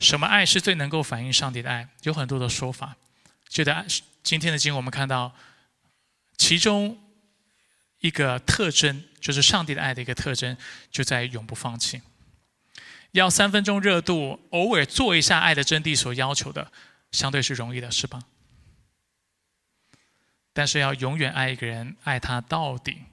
[0.00, 1.90] 什么爱是最能够反映上帝的爱？
[2.04, 2.96] 有很多的说法。
[3.46, 3.84] 就在
[4.22, 5.36] 今天的经，我们看到
[6.38, 6.98] 其中。
[8.00, 10.54] 一个特征就是上帝的爱的一个特征，
[10.90, 12.02] 就在永不放弃。
[13.12, 16.70] 要三分钟热度，偶尔做一下爱的真谛所要求的，
[17.10, 18.24] 相对是容易的，是吧？
[20.52, 23.04] 但是要永远爱一个人，爱他到底，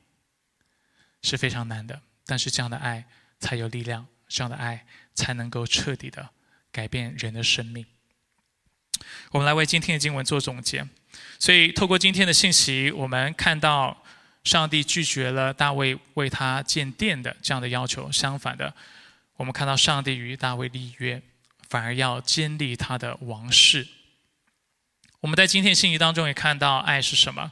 [1.22, 2.02] 是非常难的。
[2.26, 3.06] 但是这样的爱
[3.40, 6.32] 才有力量，这样的爱才能够彻底的
[6.74, 7.86] 改变人的生命。
[9.32, 10.86] 我们来为今天的经文做总结。
[11.40, 14.04] 所以，透过今天的信息，我们看到。
[14.44, 18.74] 上帝拒绝了大卫为他建殿的这样的要求，相反的，
[19.36, 21.22] 我们看到上帝与大卫立约，
[21.70, 23.88] 反而要建立他的王室。
[25.20, 27.52] 我们在今天信息当中也看到爱是什么，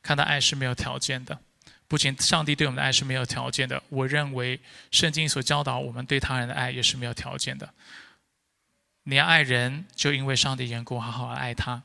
[0.00, 1.40] 看到爱是没有条件的。
[1.88, 4.60] 不仅上帝对我们的爱是没有条件的，我认为
[4.92, 7.74] 圣经所教导我们对他人的爱也是没有条件的。
[9.02, 11.82] 你要爱人，就因为上帝缘故好好爱他；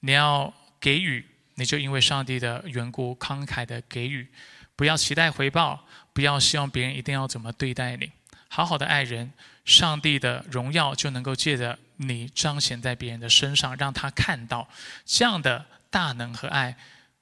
[0.00, 1.26] 你要给予。
[1.58, 4.28] 你就因为上帝的缘故慷慨的给予，
[4.76, 8.12] 不要期待回报，不要希望别人一定要怎么对待你，
[8.48, 9.32] 好好的爱人，
[9.64, 14.68] 上帝的荣耀就能够借着你彰显在别人的身上，让他看到
[15.06, 16.76] 这样的大能和爱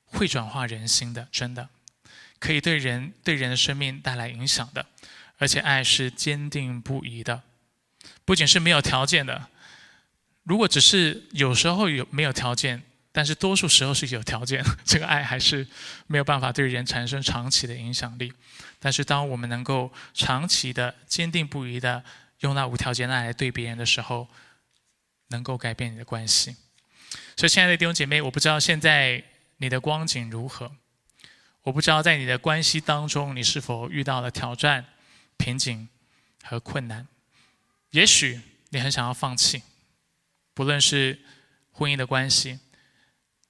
[0.05, 1.69] 会转化人心的，真的
[2.41, 4.85] 可以对人对人的生命带来影响的，
[5.39, 7.43] 而且爱是坚定不移的，
[8.25, 9.49] 不仅是没有条件的，
[10.43, 12.83] 如果只是有时候有没有条件。
[13.17, 15.65] 但是多数时候是有条件， 这个爱还是
[16.09, 18.33] 没有办法对人产生长期的影响力。
[18.81, 22.03] 但是当我们能够长期的、坚定不移的
[22.41, 24.27] 用那无条件的爱来对别人的时候，
[25.29, 26.57] 能够改变你的关系。
[27.37, 29.23] 所以，亲爱的弟兄姐妹，我不知道现在
[29.59, 30.73] 你的光景如何，
[31.63, 34.85] 我不知道在你的关系当中你是否遇到了挑战、
[35.37, 35.89] 瓶颈
[36.43, 37.07] 和困难。
[37.93, 38.41] 也许
[38.71, 39.63] 你很想要放弃，
[40.53, 41.21] 不论是
[41.71, 42.59] 婚姻的关系。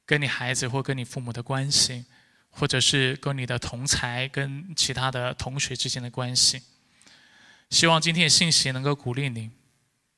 [0.06, 2.04] 跟你孩子或跟你父母的关系，
[2.50, 6.62] 或者是跟你的同才、跟其他的同学之间的关系，
[7.70, 9.50] 希望今天的信息能够鼓励你，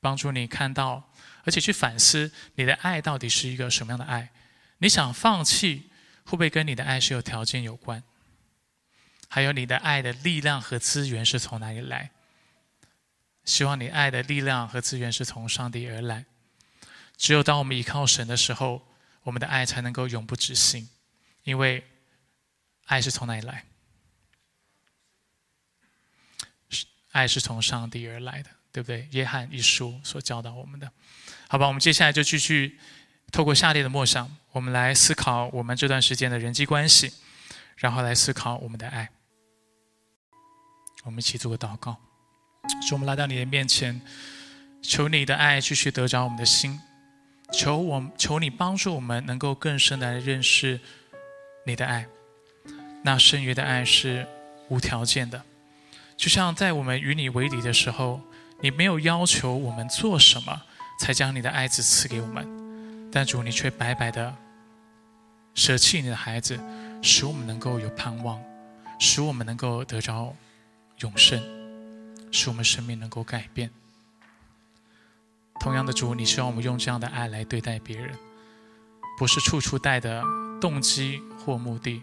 [0.00, 1.12] 帮助你看到，
[1.44, 4.30] 而且去反思你的爱到底是一个什么样的爱。
[4.78, 5.88] 你想放弃，
[6.24, 8.02] 会不会跟你的爱是有条件有关？
[9.28, 12.10] 还有你的爱的力量和资源是从哪里来？
[13.44, 16.26] 希望你爱的力量和资源是从上帝而来。
[17.16, 18.82] 只有当我们依靠神的时候。
[19.26, 20.88] 我们的爱才能够永不止息，
[21.42, 21.84] 因为
[22.84, 23.64] 爱是从哪里来？
[26.70, 29.08] 是爱是从上帝而来的，对不对？
[29.10, 30.92] 约翰一书所教导我们的，
[31.48, 31.66] 好吧？
[31.66, 32.78] 我们接下来就继续
[33.32, 37.12] 透过下列的默想，我们来思考我们这段时间的人际关系，
[37.74, 39.10] 然后来思考我们的爱。
[41.02, 41.96] 我们一起做个祷告，
[42.88, 44.00] 说我们来到你的面前，
[44.80, 46.80] 求你的爱继续得着我们的心。
[47.52, 50.80] 求我，求你帮助我们，能够更深的认识
[51.64, 52.06] 你的爱。
[53.02, 54.26] 那圣约的爱是
[54.68, 55.42] 无条件的，
[56.16, 58.20] 就像在我们与你为敌的时候，
[58.60, 60.62] 你没有要求我们做什么，
[61.00, 64.34] 才将你的爱子赐给我们，但主你却白白的
[65.54, 66.58] 舍弃你的孩子，
[67.00, 68.42] 使我们能够有盼望，
[68.98, 70.34] 使我们能够得着
[70.98, 71.40] 永生，
[72.32, 73.70] 使我们生命能够改变。
[75.60, 78.16] 同样的主，你希望我们用这样的爱来对待别人，
[79.18, 80.22] 不是处处带的
[80.60, 82.02] 动机或目的，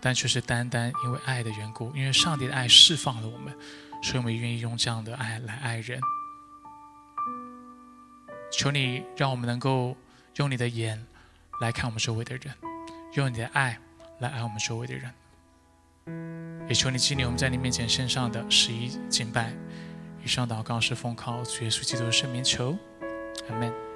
[0.00, 3.54] 但却是单单因为爱的缘故，因为上帝的爱释放了我们，
[4.02, 6.00] 所以我们愿意用这样的爱来爱人。
[8.52, 9.96] 求你让我们能够
[10.36, 11.06] 用你的眼
[11.60, 12.54] 来看我们周围的人，
[13.14, 13.78] 用你的爱
[14.18, 15.12] 来爱我们周围的人。
[16.68, 19.52] 也求你纪念我们在你面前身上的十一敬拜。
[20.24, 22.76] 以上祷告是奉靠主耶稣基督的圣名求，
[23.48, 23.89] 阿门。